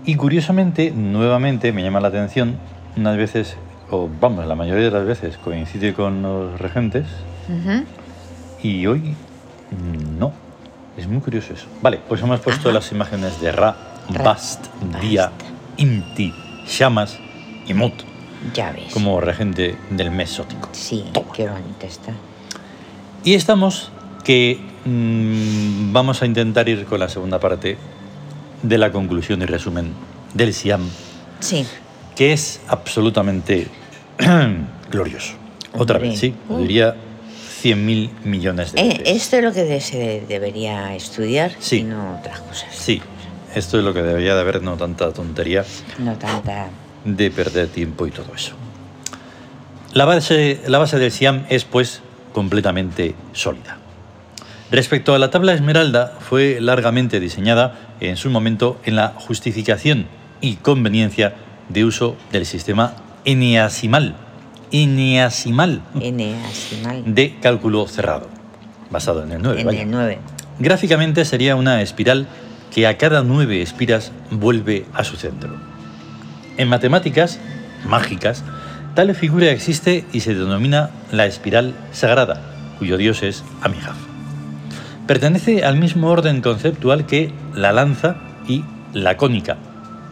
Y 0.05 0.15
curiosamente, 0.15 0.91
nuevamente 0.91 1.71
me 1.71 1.81
llama 1.81 1.99
la 2.01 2.09
atención, 2.09 2.57
unas 2.97 3.17
veces, 3.17 3.55
o 3.89 4.09
vamos, 4.19 4.45
la 4.45 4.55
mayoría 4.55 4.85
de 4.85 4.91
las 4.91 5.05
veces 5.05 5.37
coincide 5.37 5.93
con 5.93 6.21
los 6.21 6.59
regentes 6.59 7.05
y 8.61 8.85
hoy 8.85 8.99
mm, 9.71 10.19
no. 10.19 10.31
Es 10.97 11.07
muy 11.07 11.21
curioso 11.21 11.53
eso. 11.53 11.65
Vale, 11.81 11.99
pues 12.07 12.21
hemos 12.21 12.39
puesto 12.41 12.69
Ajá. 12.69 12.75
las 12.79 12.91
imágenes 12.91 13.41
de 13.41 13.51
Ra, 13.51 13.75
Bast, 14.09 14.65
Dia. 15.01 15.31
Inti, 15.77 16.33
Shamas 16.67 17.17
y 17.67 17.73
Mut 17.73 17.93
Ya 18.53 18.71
ves. 18.71 18.93
como 18.93 19.19
regente 19.21 19.75
del 19.89 20.11
mes 20.11 20.29
sótico. 20.29 20.69
Sí, 20.73 21.05
Toma. 21.13 21.31
qué 21.33 21.47
bonita 21.49 21.87
está. 21.87 22.11
Y 23.23 23.33
estamos 23.35 23.91
que 24.23 24.59
mm, 24.85 25.91
vamos 25.93 26.21
a 26.21 26.25
intentar 26.25 26.67
ir 26.69 26.85
con 26.85 26.99
la 26.99 27.09
segunda 27.09 27.39
parte 27.39 27.77
de 28.61 28.77
la 28.77 28.91
conclusión 28.91 29.41
y 29.41 29.45
resumen 29.45 29.93
del 30.33 30.53
Siam, 30.53 30.87
Sí. 31.39 31.65
que 32.15 32.33
es 32.33 32.61
absolutamente 32.67 33.67
glorioso. 34.91 35.33
Otra 35.77 35.95
Hombre. 35.97 36.09
vez, 36.11 36.19
sí, 36.19 36.33
lo 36.49 36.55
Uh. 36.55 36.59
diría 36.59 36.95
100.000 37.63 38.09
millones 38.25 38.73
de 38.73 38.81
Eh, 38.81 38.87
veces. 38.99 39.23
esto 39.23 39.37
es 39.37 39.43
lo 39.43 39.53
que 39.53 39.79
se 39.81 40.23
debería 40.27 40.93
estudiar 40.95 41.51
Sí. 41.59 41.77
y 41.79 41.83
no 41.83 42.17
otras 42.19 42.39
cosas. 42.41 42.67
Sí, 42.75 43.01
esto 43.55 43.77
es 43.77 43.83
lo 43.83 43.93
que 43.93 44.01
debería 44.01 44.35
de 44.35 44.41
haber, 44.41 44.61
no 44.61 44.75
tanta 44.77 45.11
tontería 45.13 45.63
No 45.99 46.13
tanta. 46.15 46.67
de 47.05 47.31
perder 47.31 47.67
tiempo 47.67 48.07
y 48.07 48.11
todo 48.11 48.33
eso. 48.35 48.53
La 49.93 50.05
base, 50.05 50.61
la 50.67 50.79
base 50.79 50.97
del 50.97 51.11
Siam 51.11 51.45
es 51.49 51.65
pues 51.65 52.01
completamente 52.33 53.15
sólida. 53.33 53.77
Respecto 54.71 55.13
a 55.13 55.19
la 55.19 55.29
tabla 55.29 55.53
esmeralda, 55.53 56.17
fue 56.19 56.57
largamente 56.59 57.19
diseñada 57.19 57.75
en 57.99 58.17
su 58.17 58.29
momento 58.31 58.79
en 58.85 58.95
la 58.95 59.09
justificación 59.09 60.07
y 60.41 60.55
conveniencia 60.55 61.35
de 61.69 61.85
uso 61.85 62.15
del 62.31 62.45
sistema 62.47 62.95
eneasimal, 63.23 64.15
eneasimal 64.71 65.81
N 66.01 66.35
así 66.43 66.81
mal. 66.83 67.03
de 67.13 67.35
cálculo 67.39 67.87
cerrado, 67.87 68.27
basado 68.89 69.23
en 69.23 69.31
el 69.33 69.41
9. 69.43 69.61
En 69.61 69.69
el 69.69 69.91
9. 69.91 70.17
Gráficamente 70.59 71.23
sería 71.25 71.55
una 71.55 71.81
espiral 71.81 72.27
que 72.73 72.87
a 72.87 72.97
cada 72.97 73.23
nueve 73.23 73.61
espiras 73.61 74.11
vuelve 74.31 74.85
a 74.93 75.03
su 75.03 75.15
centro. 75.15 75.55
En 76.57 76.69
matemáticas 76.69 77.39
mágicas, 77.85 78.43
tal 78.95 79.13
figura 79.15 79.51
existe 79.51 80.05
y 80.11 80.21
se 80.21 80.33
denomina 80.33 80.89
la 81.11 81.25
espiral 81.25 81.73
sagrada, 81.91 82.41
cuyo 82.79 82.97
dios 82.97 83.23
es 83.23 83.43
Amijaf. 83.61 83.97
Pertenece 85.07 85.63
al 85.65 85.77
mismo 85.77 86.09
orden 86.09 86.41
conceptual 86.41 87.05
que 87.05 87.31
la 87.53 87.71
lanza 87.71 88.17
y 88.47 88.63
la 88.93 89.17
cónica, 89.17 89.57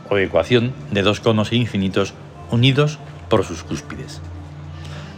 o 0.10 0.18
ecuación 0.18 0.74
de 0.92 1.02
dos 1.02 1.20
conos 1.20 1.54
infinitos 1.54 2.14
unidos 2.52 3.00
por 3.30 3.46
sus 3.46 3.64
cúspides. 3.64 4.22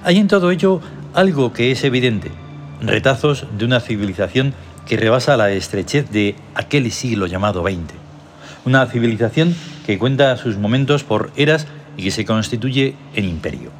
Hay 0.04 0.18
en 0.18 0.28
todo 0.28 0.52
ello 0.52 0.82
algo 1.14 1.54
que 1.54 1.72
es 1.72 1.84
evidente, 1.84 2.32
retazos 2.82 3.48
de 3.58 3.66
una 3.66 3.80
civilización 3.80 4.54
que 4.86 4.98
rebasa 4.98 5.38
la 5.38 5.52
estrechez 5.52 6.10
de 6.12 6.36
aquel 6.56 6.92
siglo 6.92 7.28
llamado 7.28 7.64
XX. 7.64 7.94
Una 8.66 8.86
civilización 8.86 9.56
que 9.86 9.98
cuenta 9.98 10.38
sus 10.38 10.58
momentos 10.58 11.04
por 11.04 11.32
eras 11.36 11.68
y 11.98 12.04
que 12.04 12.12
se 12.12 12.26
constituye 12.26 12.96
en 13.16 13.26
imperio. 13.26 13.72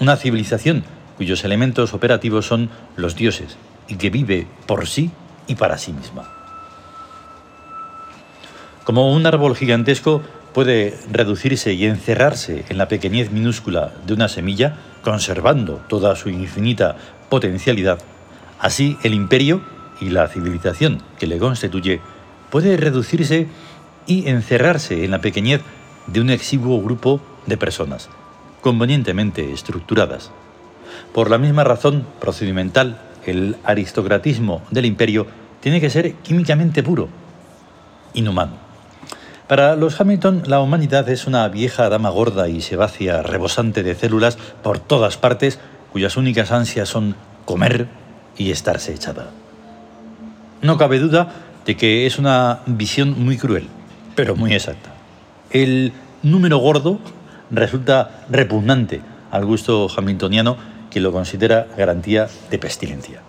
Una 0.00 0.16
civilización 0.16 0.84
cuyos 1.16 1.44
elementos 1.44 1.94
operativos 1.94 2.46
son 2.46 2.70
los 2.96 3.16
dioses 3.16 3.56
y 3.88 3.96
que 3.96 4.10
vive 4.10 4.46
por 4.66 4.86
sí 4.86 5.10
y 5.46 5.54
para 5.54 5.78
sí 5.78 5.92
misma. 5.92 6.30
Como 8.84 9.12
un 9.12 9.24
árbol 9.26 9.56
gigantesco 9.56 10.22
puede 10.52 10.96
reducirse 11.10 11.72
y 11.72 11.86
encerrarse 11.86 12.64
en 12.68 12.78
la 12.78 12.88
pequeñez 12.88 13.30
minúscula 13.30 13.92
de 14.06 14.14
una 14.14 14.28
semilla, 14.28 14.76
conservando 15.02 15.82
toda 15.88 16.14
su 16.16 16.28
infinita 16.28 16.96
potencialidad, 17.28 17.98
así 18.60 18.96
el 19.02 19.14
imperio 19.14 19.62
y 20.00 20.10
la 20.10 20.28
civilización 20.28 21.02
que 21.18 21.26
le 21.26 21.38
constituye 21.38 22.00
puede 22.50 22.76
reducirse 22.76 23.48
y 24.06 24.28
encerrarse 24.28 25.04
en 25.04 25.10
la 25.10 25.20
pequeñez 25.20 25.62
de 26.06 26.20
un 26.20 26.30
exiguo 26.30 26.80
grupo 26.82 27.20
de 27.46 27.56
personas, 27.56 28.08
convenientemente 28.60 29.52
estructuradas. 29.52 30.30
Por 31.12 31.30
la 31.30 31.38
misma 31.38 31.64
razón 31.64 32.06
procedimental, 32.20 33.00
el 33.26 33.56
aristocratismo 33.64 34.62
del 34.70 34.84
imperio 34.84 35.26
tiene 35.60 35.80
que 35.80 35.90
ser 35.90 36.14
químicamente 36.16 36.82
puro, 36.82 37.08
inhumano. 38.12 38.64
Para 39.48 39.76
los 39.76 40.00
Hamilton, 40.00 40.44
la 40.46 40.60
humanidad 40.60 41.08
es 41.08 41.26
una 41.26 41.46
vieja 41.48 41.88
dama 41.88 42.10
gorda 42.10 42.48
y 42.48 42.62
sebácea, 42.62 43.22
rebosante 43.22 43.82
de 43.82 43.94
células 43.94 44.38
por 44.62 44.78
todas 44.78 45.16
partes, 45.16 45.58
cuyas 45.92 46.16
únicas 46.16 46.50
ansias 46.50 46.88
son 46.88 47.14
comer 47.44 47.88
y 48.36 48.50
estarse 48.50 48.94
echada. 48.94 49.30
No 50.64 50.78
cabe 50.78 50.98
duda 50.98 51.28
de 51.66 51.76
que 51.76 52.06
es 52.06 52.18
una 52.18 52.60
visión 52.64 53.22
muy 53.22 53.36
cruel, 53.36 53.68
pero 54.14 54.34
muy 54.34 54.54
exacta. 54.54 54.94
El 55.50 55.92
número 56.22 56.56
gordo 56.56 57.00
resulta 57.50 58.24
repugnante 58.30 59.02
al 59.30 59.44
gusto 59.44 59.88
hamiltoniano 59.94 60.56
que 60.90 61.00
lo 61.00 61.12
considera 61.12 61.66
garantía 61.76 62.28
de 62.50 62.58
pestilencia. 62.58 63.20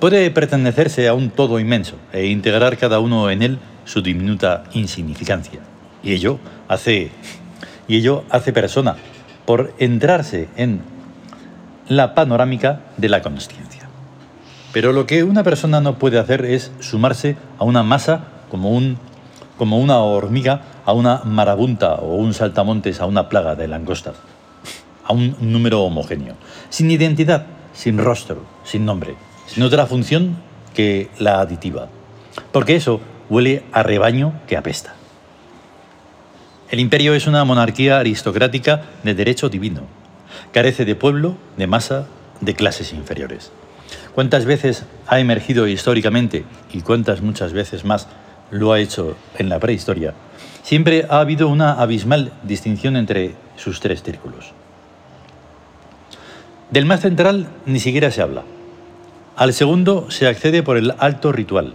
Puede 0.00 0.28
pertenecerse 0.32 1.06
a 1.06 1.14
un 1.14 1.30
todo 1.30 1.60
inmenso 1.60 1.94
e 2.12 2.26
integrar 2.26 2.76
cada 2.76 2.98
uno 2.98 3.30
en 3.30 3.42
él 3.42 3.58
su 3.84 4.02
diminuta 4.02 4.64
insignificancia. 4.72 5.60
Y 6.02 6.12
ello 6.12 6.40
hace, 6.66 7.12
y 7.86 7.98
ello 7.98 8.24
hace 8.30 8.52
persona 8.52 8.96
por 9.46 9.74
entrarse 9.78 10.48
en 10.56 10.80
la 11.86 12.16
panorámica 12.16 12.80
de 12.96 13.08
la 13.08 13.22
consciencia. 13.22 13.81
Pero 14.72 14.92
lo 14.92 15.06
que 15.06 15.22
una 15.22 15.42
persona 15.42 15.80
no 15.80 15.98
puede 15.98 16.18
hacer 16.18 16.44
es 16.44 16.72
sumarse 16.80 17.36
a 17.58 17.64
una 17.64 17.82
masa 17.82 18.24
como, 18.50 18.70
un, 18.70 18.98
como 19.58 19.78
una 19.78 19.98
hormiga 19.98 20.62
a 20.84 20.92
una 20.92 21.22
marabunta 21.24 21.94
o 21.96 22.16
un 22.16 22.34
saltamontes 22.34 23.00
a 23.00 23.06
una 23.06 23.28
plaga 23.28 23.54
de 23.54 23.68
langostas, 23.68 24.16
a 25.04 25.12
un 25.12 25.36
número 25.40 25.82
homogéneo, 25.82 26.34
sin 26.70 26.90
identidad, 26.90 27.46
sin 27.74 27.98
rostro, 27.98 28.44
sin 28.64 28.84
nombre, 28.84 29.14
sin 29.46 29.62
otra 29.62 29.86
función 29.86 30.36
que 30.74 31.10
la 31.18 31.40
aditiva, 31.40 31.88
porque 32.50 32.76
eso 32.76 33.00
huele 33.28 33.64
a 33.72 33.82
rebaño 33.82 34.40
que 34.46 34.56
apesta. 34.56 34.94
El 36.70 36.80
imperio 36.80 37.14
es 37.14 37.26
una 37.26 37.44
monarquía 37.44 37.98
aristocrática 37.98 38.82
de 39.02 39.14
derecho 39.14 39.48
divino, 39.50 39.82
Carece 40.52 40.84
de 40.84 40.94
pueblo, 40.94 41.36
de 41.56 41.66
masa, 41.66 42.06
de 42.40 42.54
clases 42.54 42.92
inferiores. 42.92 43.52
¿Cuántas 44.14 44.44
veces 44.44 44.84
ha 45.06 45.20
emergido 45.20 45.66
históricamente 45.66 46.44
y 46.70 46.82
cuántas 46.82 47.22
muchas 47.22 47.54
veces 47.54 47.84
más 47.84 48.08
lo 48.50 48.72
ha 48.72 48.80
hecho 48.80 49.16
en 49.38 49.48
la 49.48 49.58
prehistoria? 49.58 50.12
Siempre 50.62 51.06
ha 51.08 51.20
habido 51.20 51.48
una 51.48 51.72
abismal 51.72 52.32
distinción 52.42 52.96
entre 52.96 53.34
sus 53.56 53.80
tres 53.80 54.02
círculos. 54.02 54.52
Del 56.70 56.84
más 56.84 57.00
central 57.00 57.48
ni 57.64 57.80
siquiera 57.80 58.10
se 58.10 58.20
habla. 58.20 58.42
Al 59.34 59.54
segundo 59.54 60.10
se 60.10 60.26
accede 60.26 60.62
por 60.62 60.76
el 60.76 60.92
alto 60.98 61.32
ritual. 61.32 61.74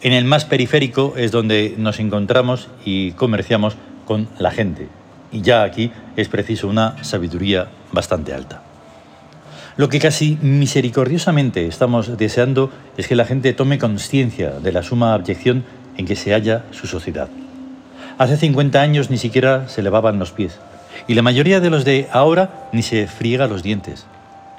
En 0.00 0.14
el 0.14 0.24
más 0.24 0.46
periférico 0.46 1.14
es 1.16 1.32
donde 1.32 1.74
nos 1.76 2.00
encontramos 2.00 2.68
y 2.84 3.12
comerciamos 3.12 3.76
con 4.06 4.28
la 4.38 4.50
gente. 4.50 4.88
Y 5.30 5.42
ya 5.42 5.64
aquí 5.64 5.92
es 6.16 6.28
preciso 6.28 6.66
una 6.66 7.02
sabiduría 7.04 7.68
bastante 7.92 8.32
alta. 8.32 8.71
Lo 9.76 9.88
que 9.88 10.00
casi 10.00 10.38
misericordiosamente 10.42 11.66
estamos 11.66 12.18
deseando 12.18 12.70
es 12.98 13.08
que 13.08 13.16
la 13.16 13.24
gente 13.24 13.54
tome 13.54 13.78
conciencia 13.78 14.50
de 14.50 14.70
la 14.70 14.82
suma 14.82 15.14
abyección 15.14 15.64
en 15.96 16.04
que 16.04 16.16
se 16.16 16.32
halla 16.32 16.64
su 16.72 16.86
sociedad. 16.86 17.28
Hace 18.18 18.36
50 18.36 18.80
años 18.82 19.08
ni 19.10 19.16
siquiera 19.16 19.68
se 19.68 19.82
lavaban 19.82 20.18
los 20.18 20.30
pies, 20.30 20.58
y 21.08 21.14
la 21.14 21.22
mayoría 21.22 21.60
de 21.60 21.70
los 21.70 21.86
de 21.86 22.06
ahora 22.12 22.68
ni 22.72 22.82
se 22.82 23.06
friega 23.06 23.46
los 23.46 23.62
dientes. 23.62 24.06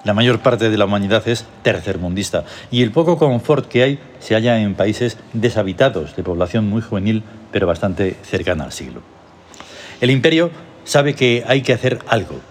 La 0.04 0.16
mayor 0.16 0.40
parte 0.40 0.70
de 0.70 0.78
la 0.78 0.86
humanidad 0.86 1.26
es 1.28 1.46
tercermundista 1.62 2.44
y 2.72 2.82
el 2.82 2.92
poco 2.92 3.18
confort 3.18 3.68
que 3.68 3.84
hay 3.84 4.00
se 4.20 4.34
halla 4.34 4.60
en 4.60 4.76
países 4.76 5.18
deshabitados 5.32 6.16
de 6.16 6.24
población 6.24 6.68
muy 6.68 6.82
juvenil 6.82 7.24
pero 7.52 7.68
bastante 7.68 8.18
cercana 8.24 8.66
al 8.66 8.74
siglo. 8.74 9.02
El 10.02 10.12
imperio 10.12 10.52
sabe 10.84 11.14
que 11.14 11.46
hay 11.48 11.62
que 11.62 11.72
hacer 11.72 12.00
algo, 12.08 12.42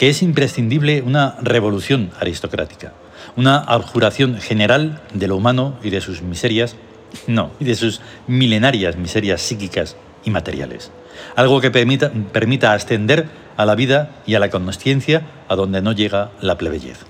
que 0.00 0.08
es 0.08 0.22
imprescindible 0.22 1.02
una 1.02 1.36
revolución 1.42 2.10
aristocrática, 2.18 2.94
una 3.36 3.58
abjuración 3.58 4.38
general 4.40 5.02
de 5.12 5.28
lo 5.28 5.36
humano 5.36 5.74
y 5.82 5.90
de 5.90 6.00
sus 6.00 6.22
miserias, 6.22 6.74
no, 7.26 7.50
y 7.60 7.66
de 7.66 7.74
sus 7.74 8.00
milenarias 8.26 8.96
miserias 8.96 9.42
psíquicas 9.42 9.98
y 10.24 10.30
materiales. 10.30 10.90
Algo 11.36 11.60
que 11.60 11.70
permita, 11.70 12.10
permita 12.32 12.72
ascender 12.72 13.28
a 13.58 13.66
la 13.66 13.74
vida 13.74 14.22
y 14.26 14.36
a 14.36 14.38
la 14.38 14.48
conciencia 14.48 15.26
a 15.48 15.54
donde 15.54 15.82
no 15.82 15.92
llega 15.92 16.30
la 16.40 16.56
plebeyez, 16.56 17.00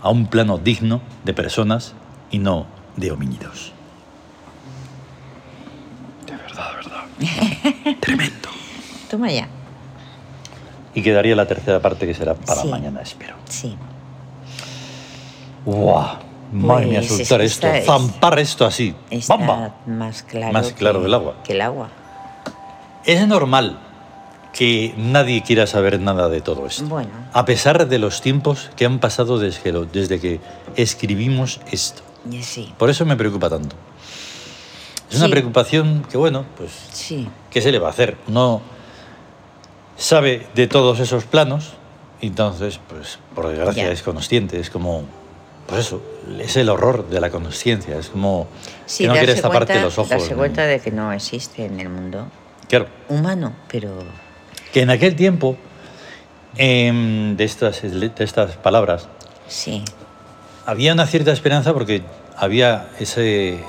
a 0.00 0.10
un 0.10 0.28
plano 0.28 0.56
digno 0.56 1.02
de 1.24 1.34
personas 1.34 1.94
y 2.30 2.38
no 2.38 2.68
de 2.94 3.10
homínidos. 3.10 3.72
De 6.24 6.36
verdad, 6.36 6.70
de 6.70 7.26
verdad. 7.26 7.96
Tremendo. 8.00 8.50
Toma 9.10 9.32
ya. 9.32 9.48
Y 10.96 11.02
quedaría 11.02 11.36
la 11.36 11.46
tercera 11.46 11.78
parte 11.80 12.06
que 12.06 12.14
será 12.14 12.34
para 12.34 12.62
Sí. 12.62 12.68
mañana, 12.68 13.02
espero. 13.02 13.36
Sí. 13.48 13.76
¡Guau! 15.64 16.16
Madre 16.52 16.86
mía, 16.86 17.00
Pues 17.00 17.10
es 17.20 17.28
soltar 17.28 17.40
que 17.40 17.46
esto, 17.46 17.66
es- 17.68 17.84
zampar 17.86 18.38
esto 18.38 18.64
así. 18.64 18.94
Está 19.10 19.36
¡Bamba! 19.36 19.74
más 19.86 20.22
claro. 20.22 20.52
Más 20.52 20.72
claro 20.72 21.00
que 21.00 21.06
el 21.06 21.14
agua. 21.14 21.34
Que 21.44 21.52
el 21.52 21.60
agua. 21.60 21.88
Es 23.04 23.26
normal 23.26 23.78
que 24.52 24.94
nadie 24.96 25.42
quiera 25.42 25.66
saber 25.66 26.00
nada 26.00 26.28
de 26.28 26.40
todo 26.40 26.66
esto. 26.66 26.84
Bueno. 26.84 27.10
A 27.32 27.44
pesar 27.44 27.86
de 27.88 27.98
los 27.98 28.22
tiempos 28.22 28.70
que 28.76 28.86
han 28.86 29.00
pasado 29.00 29.38
desde 29.38 29.60
que, 29.60 29.72
lo- 29.72 29.84
desde 29.84 30.18
que 30.20 30.40
escribimos 30.76 31.60
esto. 31.70 32.02
Sí. 32.40 32.72
Por 32.78 32.88
eso 32.90 33.04
me 33.04 33.16
preocupa 33.16 33.50
tanto. 33.50 33.76
Es 35.10 35.16
una 35.18 35.26
Sí. 35.26 35.30
preocupación 35.32 36.04
que, 36.10 36.16
bueno, 36.16 36.44
pues, 36.56 36.70
Sí. 36.92 37.28
¿qué 37.50 37.60
se 37.60 37.70
le 37.70 37.78
va 37.80 37.88
a 37.88 37.90
hacer? 37.90 38.16
No 38.28 38.62
sabe 39.96 40.46
de 40.54 40.66
todos 40.66 41.00
esos 41.00 41.24
planos, 41.24 41.72
entonces, 42.20 42.80
pues, 42.88 43.18
por 43.34 43.48
desgracia, 43.48 43.90
es 43.90 44.02
consciente. 44.02 44.58
Es 44.58 44.70
como, 44.70 45.04
pues 45.66 45.80
eso, 45.86 46.02
es 46.38 46.56
el 46.56 46.68
horror 46.68 47.08
de 47.08 47.20
la 47.20 47.30
consciencia. 47.30 47.98
Es 47.98 48.08
como 48.08 48.46
Sí, 48.86 49.04
que 49.04 49.08
no 49.08 49.14
darse 49.14 49.26
quieres 49.26 49.42
taparte 49.42 49.66
cuenta- 49.72 49.84
los 49.84 49.98
ojos. 49.98 50.10
Darse 50.10 50.30
¿no? 50.30 50.36
cuenta 50.38 50.64
de 50.66 50.80
que 50.80 50.90
no 50.90 51.12
existe 51.12 51.64
en 51.66 51.78
el 51.80 51.88
mundo 51.88 52.28
Claro. 52.68 52.86
humano, 53.08 53.52
pero 53.68 53.98
que 54.72 54.80
en 54.82 54.90
aquel 54.90 55.14
tiempo 55.16 55.56
em, 56.56 57.36
de, 57.36 57.44
estas, 57.44 57.82
de 57.82 58.10
estas 58.18 58.56
palabras 58.56 59.08
sí. 59.46 59.84
había 60.64 60.92
una 60.94 61.06
cierta 61.06 61.32
esperanza 61.32 61.72
porque 61.74 62.02
había 62.36 62.88
ese, 62.98 63.62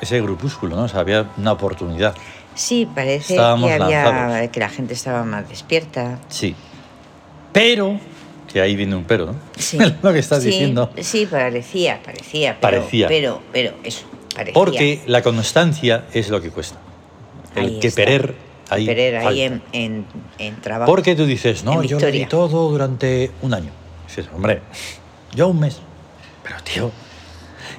ese 0.00 0.20
grupúsculo, 0.20 0.76
¿no? 0.76 0.82
O 0.84 0.88
sea, 0.88 1.00
había 1.00 1.26
una 1.36 1.52
oportunidad. 1.52 2.14
Sí, 2.56 2.88
parece 2.92 3.34
Estábamos 3.34 3.68
que 3.68 3.74
había 3.74 4.04
lanzados. 4.04 4.50
que 4.50 4.60
la 4.60 4.68
gente 4.68 4.94
estaba 4.94 5.22
más 5.24 5.48
despierta. 5.48 6.18
Sí. 6.28 6.54
Pero, 7.52 8.00
que 8.52 8.60
ahí 8.60 8.74
viene 8.74 8.96
un 8.96 9.04
pero, 9.04 9.26
¿no? 9.26 9.34
Sí. 9.56 9.78
Lo 10.02 10.12
que 10.12 10.18
estás 10.18 10.42
Sí, 10.42 10.48
diciendo. 10.50 10.90
Sí, 11.00 11.26
parecía, 11.26 12.00
parecía. 12.02 12.56
Pero, 12.60 12.78
Parecía. 12.78 13.08
Pero, 13.08 13.42
pero, 13.52 13.74
eso, 13.84 14.06
parecía. 14.34 14.54
Porque 14.54 15.02
la 15.06 15.22
constancia 15.22 16.06
es 16.12 16.28
lo 16.30 16.40
que 16.40 16.50
cuesta. 16.50 16.78
El 17.54 17.64
Ahí 17.66 17.78
que 17.80 17.88
está. 17.88 18.02
perer 18.04 18.34
ahí. 18.68 18.86
Perer 18.86 19.16
ahí 19.16 19.42
en, 19.42 19.62
en, 19.72 20.06
en 20.38 20.60
trabajo. 20.60 20.90
Porque 20.90 21.14
tú 21.14 21.24
dices, 21.26 21.62
no, 21.64 21.82
yo 21.82 21.98
lo 22.00 22.10
di 22.10 22.26
todo 22.26 22.68
durante 22.70 23.30
un 23.42 23.54
año. 23.54 23.70
Dices, 24.08 24.26
hombre, 24.34 24.60
yo 25.34 25.48
un 25.48 25.60
mes. 25.60 25.78
Pero, 26.42 26.56
tío. 26.62 26.90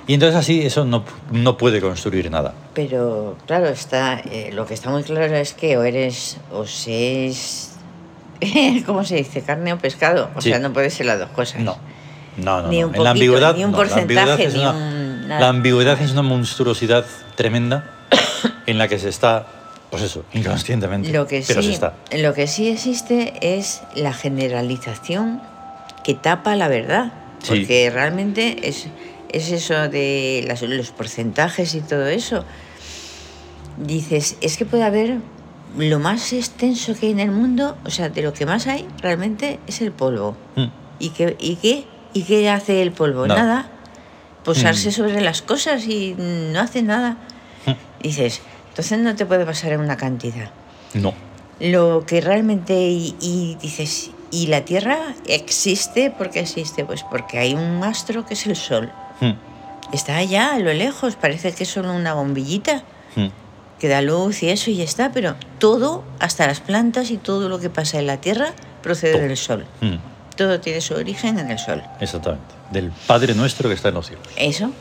Y 0.08 0.13
entonces 0.13 0.38
así 0.38 0.62
eso 0.65 0.86
no, 0.86 1.04
no 1.32 1.58
puede 1.58 1.82
construir 1.82 2.32
nada. 2.32 2.54
Pero 2.74 3.38
claro, 3.46 3.67
está, 3.67 4.20
eh, 4.20 4.52
lo 4.54 4.65
que 4.65 4.74
está 4.74 4.89
muy 4.89 5.04
claro 5.04 5.36
es 5.36 5.54
que 5.54 5.78
o 5.78 5.84
eres, 5.84 6.38
o 6.52 6.65
se 6.65 7.28
es, 7.28 7.74
¿cómo 8.86 9.04
se 9.04 9.15
dice? 9.17 9.41
Carne 9.41 9.74
o 9.74 9.78
pescado. 9.78 10.30
O 10.36 10.41
Sí. 10.41 10.50
sea, 10.50 10.60
no 10.60 10.72
puede 10.72 10.89
ser 10.89 11.06
las 11.08 11.20
dos 11.20 11.30
cosas. 11.32 11.60
No. 11.62 11.78
No, 12.38 12.62
no, 12.62 12.67
Ni 12.70 12.82
no. 12.82 12.88
un 12.88 12.91
la 12.93 12.98
poquito, 12.98 13.10
ambigüedad, 13.10 13.56
ni 13.56 13.65
un 13.65 13.72
no, 13.72 13.84
la 13.84 13.96
ambigüedad 13.96 14.28
porcentaje, 14.38 14.58
ni 14.58 14.63
una- 14.63 14.72
un 14.72 15.28
nada. 15.28 15.41
La 15.41 15.48
ambigüedad 15.50 16.02
es 16.02 16.12
una 16.12 16.22
monstruosidad 16.22 17.04
tremenda 17.36 17.84
en 18.67 18.78
la 18.78 18.88
que 18.88 19.00
se 19.00 19.10
está, 19.10 19.48
pues 19.89 20.04
eso, 20.04 20.24
inconscientemente. 20.34 21.12
Lo 21.12 21.26
que, 21.28 21.43
pero 21.46 21.62
se 21.62 21.67
sí, 21.67 21.74
está. 21.74 21.93
lo 22.15 22.34
que 22.34 22.46
sí 22.48 22.70
existe 22.70 23.34
es 23.41 23.82
la 23.96 24.13
generalización 24.13 25.41
que 26.04 26.13
tapa 26.13 26.56
la 26.56 26.67
verdad. 26.67 27.12
Sí. 27.41 27.50
Porque 27.50 27.89
realmente 27.91 28.67
es, 28.70 28.88
es 29.31 29.51
eso 29.51 29.87
de 29.89 30.43
las- 30.47 30.61
los 30.61 30.91
porcentajes 30.91 31.73
y 31.75 31.81
todo 31.81 32.07
eso. 32.07 32.45
Dices, 33.77 34.37
es 34.41 34.57
que 34.57 34.65
puede 34.65 34.83
haber 34.83 35.17
lo 35.77 35.99
más 35.99 36.33
extenso 36.33 36.95
que 36.95 37.07
hay 37.07 37.11
en 37.11 37.19
el 37.19 37.31
mundo, 37.31 37.77
o 37.85 37.89
sea, 37.91 38.09
de 38.09 38.21
lo 38.23 38.33
que 38.33 38.45
más 38.45 38.65
hay 38.67 38.87
realmente 39.01 39.59
es 39.67 39.81
el 39.81 39.91
polvo. 39.91 40.35
Mm. 40.55 40.65
¿Y 40.99 41.09
qué, 41.11 41.35
y 41.39 41.55
qué, 41.57 41.85
y 42.13 42.23
qué 42.23 42.49
hace 42.49 42.81
el 42.81 42.91
polvo? 42.91 43.27
Nada. 43.27 43.43
Nada. 43.43 43.69
Posarse 44.43 44.89
Mm. 44.89 44.91
sobre 44.93 45.21
las 45.21 45.41
cosas 45.43 45.85
y 45.85 46.15
no 46.17 46.59
hace 46.59 46.81
nada. 46.81 47.17
Mm. 47.67 47.71
Dices, 48.01 48.41
entonces 48.69 48.97
no 48.99 49.15
te 49.15 49.25
puede 49.25 49.45
pasar 49.45 49.73
en 49.73 49.81
una 49.81 49.97
cantidad. 49.97 50.49
No. 50.95 51.13
Lo 51.59 52.03
que 52.07 52.21
realmente, 52.21 52.73
y, 52.89 53.15
y 53.19 53.57
dices, 53.61 54.09
¿y 54.31 54.47
la 54.47 54.65
Tierra 54.65 54.97
existe? 55.27 56.09
¿Por 56.09 56.29
qué 56.31 56.39
existe? 56.39 56.85
Pues 56.85 57.03
porque 57.03 57.37
hay 57.37 57.53
un 57.53 57.83
astro 57.83 58.25
que 58.25 58.33
es 58.33 58.47
el 58.47 58.55
Sol. 58.55 58.91
Mm. 59.21 59.32
Está 59.93 60.17
allá, 60.17 60.53
a 60.56 60.60
lo 60.60 60.73
lejos, 60.73 61.15
parece 61.15 61.53
que 61.53 61.63
es 61.63 61.69
solo 61.69 61.93
una 61.93 62.13
bombillita 62.13 62.84
Mm. 63.15 63.27
que 63.80 63.88
da 63.88 64.01
luz 64.01 64.43
y 64.43 64.49
eso 64.49 64.69
y 64.69 64.75
ya 64.75 64.84
está, 64.84 65.12
pero 65.12 65.36
todo, 65.60 66.03
hasta 66.19 66.45
las 66.45 66.60
plantas 66.60 67.10
y 67.12 67.17
todo 67.17 67.49
lo 67.49 67.60
que 67.60 67.69
pasa 67.69 67.97
en 67.99 68.08
la 68.08 68.17
Tierra, 68.17 68.53
procede 68.84 69.13
Todo. 69.13 69.21
del 69.23 69.38
Sol. 69.38 69.65
Mm. 69.82 69.95
Todo 70.36 70.60
tiene 70.60 70.82
su 70.82 70.93
origen 70.93 71.39
en 71.39 71.49
el 71.49 71.58
Sol. 71.58 71.82
Exactamente. 71.99 72.45
Del 72.71 72.91
Padre 73.08 73.34
nuestro 73.34 73.69
que 73.69 73.75
está 73.75 73.89
en 73.89 73.95
los 73.95 74.08
cielos. 74.08 74.27
Eso. 74.36 74.71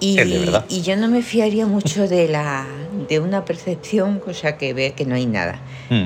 Y, 0.00 0.16
de 0.16 0.62
y 0.68 0.82
yo 0.82 0.96
no 0.96 1.08
me 1.08 1.22
fiaría 1.22 1.64
mucho 1.66 2.06
de 2.06 2.28
la 2.28 2.66
de 3.08 3.20
una 3.20 3.46
percepción, 3.46 4.18
cosa 4.18 4.58
que 4.58 4.74
ve 4.74 4.92
que 4.94 5.06
no 5.06 5.14
hay 5.14 5.24
nada. 5.24 5.58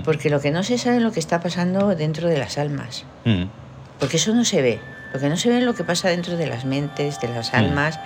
Porque 0.04 0.30
lo 0.30 0.40
que 0.40 0.52
no 0.52 0.62
se 0.62 0.78
sabe 0.78 0.98
es 0.98 1.02
lo 1.02 1.10
que 1.10 1.18
está 1.18 1.40
pasando 1.40 1.88
dentro 1.96 2.28
de 2.28 2.38
las 2.38 2.58
almas. 2.58 3.04
Porque 3.98 4.18
eso 4.18 4.32
no 4.34 4.44
se 4.44 4.62
ve. 4.62 4.80
Lo 5.12 5.18
que 5.20 5.28
no 5.28 5.36
se 5.36 5.48
ve 5.48 5.58
es 5.58 5.64
lo 5.64 5.74
que 5.74 5.82
pasa 5.84 6.08
dentro 6.08 6.36
de 6.36 6.46
las 6.46 6.64
mentes, 6.64 7.20
de 7.20 7.28
las 7.28 7.52
Mm. 7.52 7.56
almas, 7.56 7.98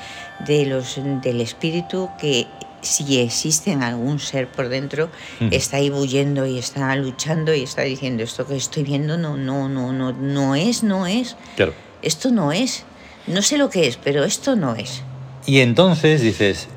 de 0.47 0.67
los, 0.67 0.99
del 1.23 1.41
espíritu, 1.41 2.09
que 2.19 2.47
si 2.81 3.19
existe 3.21 3.73
en 3.73 3.83
algún 3.83 4.19
ser 4.21 4.49
por 4.49 4.69
dentro, 4.69 5.09
Mm. 5.41 5.49
está 5.53 5.79
ahí 5.79 5.91
huyendo 5.91 6.47
y 6.47 6.59
está 6.59 6.95
luchando 6.97 7.55
y 7.55 7.63
está 7.63 7.83
diciendo 7.83 8.23
esto 8.23 8.47
que 8.47 8.57
estoy 8.57 8.83
viendo 8.83 9.17
no, 9.19 9.37
no, 9.37 9.69
no, 9.69 9.93
no, 9.93 10.13
no 10.13 10.55
es, 10.55 10.83
no 10.83 11.07
es. 11.07 11.37
Claro. 11.57 11.73
Esto 12.03 12.31
no 12.31 12.53
es. 12.53 12.85
No 13.27 13.41
sé 13.41 13.57
lo 13.57 13.71
que 13.71 13.87
es, 13.87 13.97
pero 13.97 14.25
esto 14.25 14.55
no 14.57 14.75
es. 14.75 15.03
Y 15.47 15.61
entonces 15.61 16.21
dices, 16.21 16.69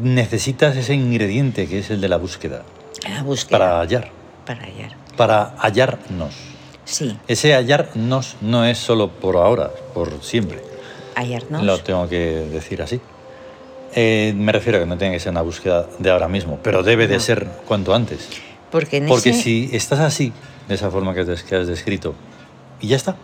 necesitas 0.00 0.76
ese 0.76 0.94
ingrediente 0.94 1.66
que 1.66 1.78
es 1.78 1.90
el 1.90 2.00
de 2.00 2.08
la 2.08 2.16
búsqueda. 2.16 2.62
La 3.08 3.22
búsqueda. 3.22 3.58
Para 3.58 3.80
hallar. 3.80 4.10
Para 4.46 4.62
hallar. 4.64 4.96
Para 5.16 5.54
hallarnos. 5.58 6.34
Sí, 6.84 7.18
Ese 7.28 7.54
hallarnos 7.54 8.36
no 8.40 8.64
es 8.64 8.78
solo 8.78 9.08
por 9.10 9.36
ahora, 9.36 9.70
por 9.94 10.22
siempre. 10.22 10.60
hallarnos. 11.16 11.62
Lo 11.62 11.78
tengo 11.78 12.08
que 12.08 12.18
decir 12.52 12.82
así. 12.82 13.00
Eh, 13.94 14.34
me 14.36 14.50
refiero 14.52 14.78
a 14.78 14.80
que 14.82 14.86
no 14.86 14.98
tiene 14.98 15.14
que 15.14 15.20
ser 15.20 15.30
una 15.30 15.42
búsqueda 15.42 15.86
de 15.98 16.10
ahora 16.10 16.26
mismo, 16.28 16.58
pero 16.62 16.82
debe 16.82 17.06
de 17.06 17.14
No. 17.14 17.20
ser 17.20 17.46
cuanto 17.66 17.94
antes. 17.94 18.28
Porque 18.70 18.96
en 18.96 19.06
Porque 19.06 19.30
ese- 19.30 19.42
si 19.42 19.70
estás 19.72 20.00
así, 20.00 20.32
de 20.68 20.74
esa 20.74 20.90
forma 20.90 21.14
que, 21.14 21.24
que 21.24 21.54
has 21.54 21.66
descrito, 21.68 22.14
y 22.80 22.88
ya 22.88 22.96
está. 22.96 23.16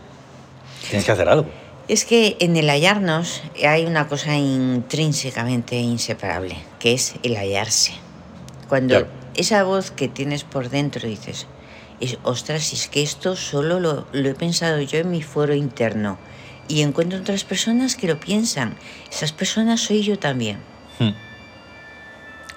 Tienes 0.88 1.05
que 1.05 1.12
hacer 1.12 1.29
algo. 1.29 1.49
Es 1.88 2.05
que 2.05 2.37
en 2.38 2.57
el 2.57 2.70
hallarnos 2.70 3.42
hay 3.66 3.85
una 3.85 4.07
cosa 4.07 4.37
intrínsecamente 4.37 5.75
inseparable, 5.77 6.57
que 6.79 6.92
es 6.94 7.14
el 7.25 7.37
hallarse. 7.37 7.92
Cuando 8.68 8.94
Claro. 8.94 9.09
esa 9.35 9.64
voz 9.64 9.90
que 9.90 10.07
tienes 10.07 10.44
por 10.44 10.70
dentro 10.70 11.09
dices, 11.09 11.46
es, 12.01 12.19
ostras, 12.23 12.73
es 12.73 12.89
que 12.89 13.03
esto 13.03 13.37
solo 13.37 13.79
lo, 13.81 14.07
lo 14.13 14.29
he 14.29 14.35
pensado 14.35 14.81
yo 14.81 14.99
en 14.99 15.11
mi 15.11 15.23
foro 15.23 15.55
interno 15.55 16.19
y 16.69 16.83
encuentro 16.83 17.19
otras 17.19 17.45
personas 17.45 17.97
que 17.97 18.07
lo 18.07 18.19
piensan. 18.21 18.75
Esas 19.11 19.33
personas 19.33 19.81
soy 19.81 20.03
yo 20.03 20.19
también. 20.19 20.59
Hmm. 20.99 21.11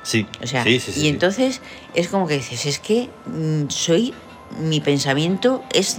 Sí, 0.03 0.27
O 0.43 0.47
sea, 0.47 0.63
sí, 0.63 0.79
sí, 0.79 0.91
sí, 0.91 1.01
y 1.01 1.07
entonces 1.07 1.61
es 1.93 2.09
como 2.09 2.27
que 2.27 2.35
dices, 2.35 2.65
es 2.65 2.79
que 2.79 3.09
mm, 3.25 3.69
soy, 3.69 4.13
mi 4.59 4.81
pensamiento 4.81 5.63
es, 5.73 5.97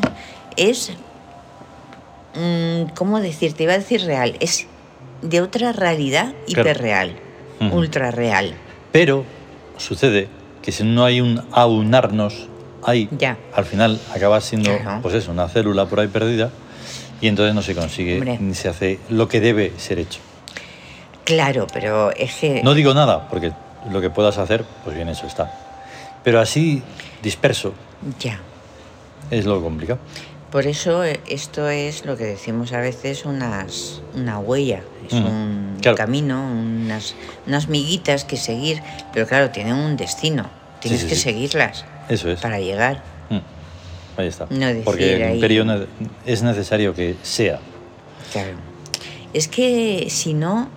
es, 0.57 0.93
mm, 2.35 2.93
¿cómo 2.95 3.21
decirte? 3.21 3.63
Iba 3.65 3.73
a 3.73 3.79
decir 3.79 4.03
real, 4.05 4.37
es 4.41 4.67
de 5.23 5.41
otra 5.41 5.73
realidad 5.73 6.35
Claro. 6.47 6.71
hiperreal, 6.71 7.17
ultra 7.73 8.11
real. 8.11 8.55
Pero 8.93 9.25
sucede 9.79 10.29
que 10.63 10.71
si 10.71 10.85
no 10.85 11.05
hay 11.05 11.23
un 11.23 11.43
aunarnos 11.53 12.49
Ya. 13.13 13.39
al 13.55 13.65
final 13.65 14.01
acaba 14.15 14.41
siendo, 14.41 14.71
pues 15.03 15.15
eso, 15.15 15.31
una 15.31 15.49
célula 15.49 15.87
por 15.87 16.01
ahí 16.01 16.09
perdida 16.09 16.51
y 17.21 17.29
entonces 17.29 17.55
no 17.55 17.63
se 17.63 17.75
consigue 17.75 18.15
Hombre. 18.17 18.39
ni 18.41 18.55
se 18.55 18.69
hace 18.69 18.99
lo 19.09 19.29
que 19.29 19.41
debe 19.41 19.73
ser 19.79 19.99
hecho. 19.99 20.21
Claro, 21.25 21.67
pero 21.73 22.11
es 22.13 22.35
que... 22.35 22.63
No 22.63 22.75
digo 22.75 22.93
nada, 22.93 23.29
porque 23.29 23.53
lo 23.91 24.01
que 24.01 24.11
puedas 24.11 24.37
hacer, 24.39 24.65
pues 24.85 24.95
bien, 24.95 25.09
eso 25.09 25.27
está. 25.27 25.51
Pero 26.23 26.41
así, 26.41 26.83
disperso, 27.23 27.73
Ya. 28.21 28.41
es 29.31 29.47
lo 29.47 29.63
complicado. 29.63 29.99
Por 30.51 30.67
eso 30.67 31.03
eh, 31.03 31.21
esto 31.27 31.69
es 31.69 32.05
lo 32.05 32.17
que 32.17 32.25
decimos 32.25 32.73
a 32.73 32.79
veces 32.81 33.25
unas, 33.25 34.03
una 34.15 34.39
huella, 34.39 34.83
es 35.07 35.15
Ujú, 35.15 35.27
un 35.27 35.79
claro. 35.81 35.97
camino, 35.97 36.43
unas, 36.47 37.15
unas 37.47 37.69
miguitas 37.69 38.25
que 38.25 38.37
seguir, 38.37 38.81
pero 39.13 39.27
claro, 39.27 39.51
tienen 39.51 39.75
un 39.75 39.97
destino, 39.97 40.49
tienes 40.81 41.01
sí, 41.01 41.09
que 41.09 41.15
sí. 41.17 41.23
seguirlas 41.23 41.85
Eso 42.09 42.31
es. 42.31 42.41
para 42.41 42.59
llegar. 42.61 43.03
Mm, 43.31 43.39
Ahí 44.21 44.27
está. 44.29 44.47
No 44.51 44.67
decir 44.67 44.85
porque 44.85 45.17
el 45.17 45.23
ahí- 45.23 45.35
imperio 45.35 45.65
es 46.27 46.43
necesario 46.43 46.95
que 46.95 47.17
sea. 47.23 47.59
Claro. 48.33 48.53
Es 49.33 49.49
que 49.49 50.07
si 50.11 50.35
no, 50.35 50.69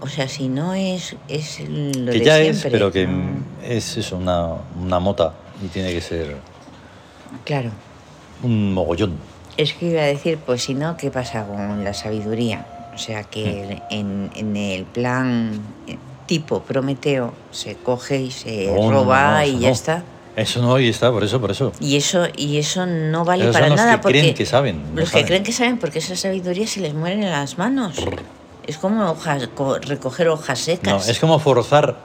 o 0.00 0.06
sea, 0.08 0.28
si 0.28 0.48
no 0.48 0.74
es, 0.74 1.16
es 1.28 1.60
lo 1.60 2.12
que 2.12 2.18
de 2.18 2.24
ya 2.24 2.36
siempre. 2.36 2.50
es, 2.50 2.66
pero 2.70 2.92
que 2.92 3.08
es 3.64 3.96
eso, 3.96 4.16
una, 4.16 4.48
una 4.80 5.00
mota 5.00 5.34
y 5.64 5.68
tiene 5.68 5.92
que 5.92 6.00
ser 6.00 6.36
Claro. 7.44 7.70
un 8.42 8.72
mogollón. 8.72 9.16
Es 9.56 9.72
que 9.72 9.86
iba 9.90 10.02
a 10.02 10.06
decir, 10.06 10.38
pues 10.38 10.62
si 10.64 10.74
no, 10.74 10.96
¿qué 10.96 11.10
pasa 11.10 11.44
con 11.46 11.82
la 11.84 11.94
sabiduría? 11.94 12.66
O 12.94 12.98
sea, 12.98 13.22
Mm. 13.22 13.24
que 13.30 13.82
en, 13.90 14.30
en 14.36 14.56
el 14.56 14.84
plan 14.84 15.60
tipo 16.26 16.62
Prometeo 16.62 17.34
se 17.50 17.74
coge 17.76 18.20
y 18.20 18.30
se 18.30 18.72
roba 18.76 19.40
no, 19.40 19.46
y 19.46 19.58
ya 19.58 19.70
está. 19.70 20.04
Eso 20.36 20.60
no, 20.62 20.78
y 20.80 20.88
está, 20.88 21.10
por 21.12 21.22
eso, 21.22 21.40
por 21.40 21.50
eso. 21.52 21.72
Y 21.80 21.96
eso, 21.96 22.24
y 22.36 22.58
eso 22.58 22.86
no 22.86 23.24
vale 23.24 23.44
Esos 23.44 23.54
son 23.54 23.60
para 23.62 23.68
los 23.68 23.76
nada 23.76 23.92
que 23.96 24.02
porque 24.02 24.18
creen 24.20 24.34
que 24.34 24.46
saben, 24.46 24.94
no 24.94 25.00
los 25.00 25.08
saben. 25.10 25.24
que 25.24 25.28
creen 25.28 25.42
que 25.44 25.52
saben 25.52 25.78
porque 25.78 25.98
esa 26.00 26.16
sabiduría 26.16 26.66
se 26.66 26.80
les 26.80 26.92
muere 26.94 27.14
en 27.22 27.30
las 27.30 27.56
manos. 27.56 27.96
Es 28.66 28.78
como 28.78 29.10
hojas, 29.10 29.48
co- 29.54 29.78
recoger 29.78 30.28
hojas 30.28 30.58
No, 30.58 30.64
secas. 30.64 31.08
es 31.08 31.18
como 31.20 31.38
forzar 31.38 31.96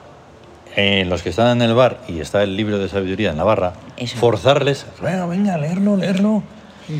eh, 0.76 1.04
los 1.08 1.22
que 1.22 1.30
están 1.30 1.48
en 1.60 1.62
el 1.68 1.74
bar 1.74 2.00
y 2.06 2.20
está 2.20 2.42
el 2.44 2.56
libro 2.56 2.78
de 2.78 2.88
sabiduría 2.88 3.30
en 3.30 3.36
la 3.38 3.44
barra, 3.44 3.72
Eso. 3.96 4.16
forzarles, 4.18 4.86
venga, 5.02 5.26
venga, 5.26 5.58
leerlo, 5.58 5.96
leerlo. 5.96 6.42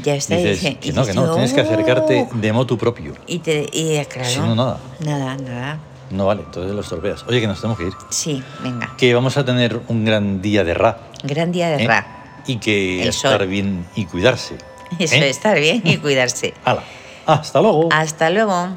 Ya 0.02 0.14
está. 0.16 0.34
y 0.34 0.44
Dices 0.44 0.60
dice- 0.62 0.78
que 0.78 0.92
no, 0.92 1.04
que 1.04 1.14
no, 1.14 1.32
tienes 1.32 1.52
que 1.52 1.60
acercarte 1.60 2.28
de 2.32 2.52
motu 2.52 2.76
propio. 2.78 3.12
Y 3.26 3.38
te 3.40 3.66
y 3.72 3.94
eh, 3.94 4.06
claro. 4.10 4.28
Si 4.28 4.38
no, 4.40 4.54
nada. 4.56 4.78
Nada, 5.04 5.36
nada. 5.36 5.78
No 6.10 6.26
vale, 6.26 6.42
entonces 6.44 6.72
los 6.74 6.88
torpeas. 6.88 7.24
Oye, 7.28 7.40
que 7.40 7.46
nos 7.46 7.60
tenemos 7.60 7.78
que 7.78 7.86
ir. 7.86 7.92
Sí, 8.08 8.42
venga. 8.64 8.94
Que 8.96 9.14
vamos 9.14 9.36
a 9.36 9.44
tener 9.44 9.80
un 9.88 10.04
gran 10.04 10.42
día 10.42 10.64
de 10.64 10.74
ra. 10.74 10.98
Gran 11.22 11.52
día 11.52 11.68
de 11.70 11.84
¿eh? 11.84 11.86
Ra. 11.86 12.06
Y 12.46 12.56
que 12.56 13.02
El 13.02 13.08
estar 13.08 13.38
sol. 13.38 13.48
bien 13.48 13.86
y 13.94 14.06
cuidarse. 14.06 14.56
Eso, 14.98 15.14
¿eh? 15.14 15.28
estar 15.28 15.58
bien 15.58 15.82
y 15.84 15.96
cuidarse. 15.98 16.54
Hala. 16.64 16.82
Hasta 17.26 17.60
luego. 17.60 17.88
Hasta 17.92 18.30
luego. 18.30 18.68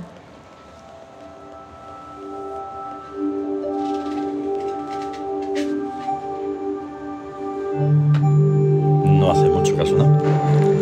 No 9.05 9.31
hace 9.31 9.47
mucho 9.49 9.75
caso, 9.75 9.95
¿no? 9.95 10.19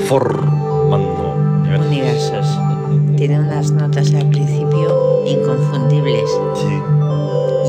Formando 0.07 1.33
universos. 1.65 1.87
Universos. 1.87 3.15
Tiene 3.17 3.39
unas 3.39 3.71
notas 3.71 4.13
al 4.13 4.29
principio 4.29 5.23
inconfundibles. 5.25 6.29
Sí. 6.55 6.81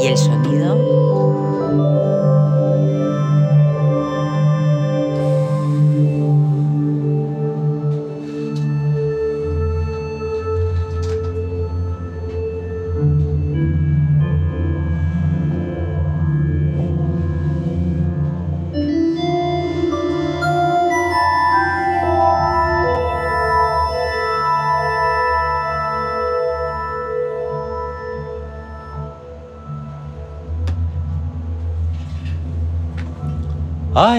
Y 0.03 0.07
el 0.09 0.17
sonido. 0.17 0.82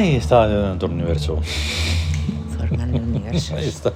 Ay, 0.03 0.17
está 0.17 0.73
otro 0.73 0.89
universo. 0.89 1.39
Formando 2.57 2.97
universos. 2.97 3.51
Ahí 3.51 3.69
está. 3.69 3.93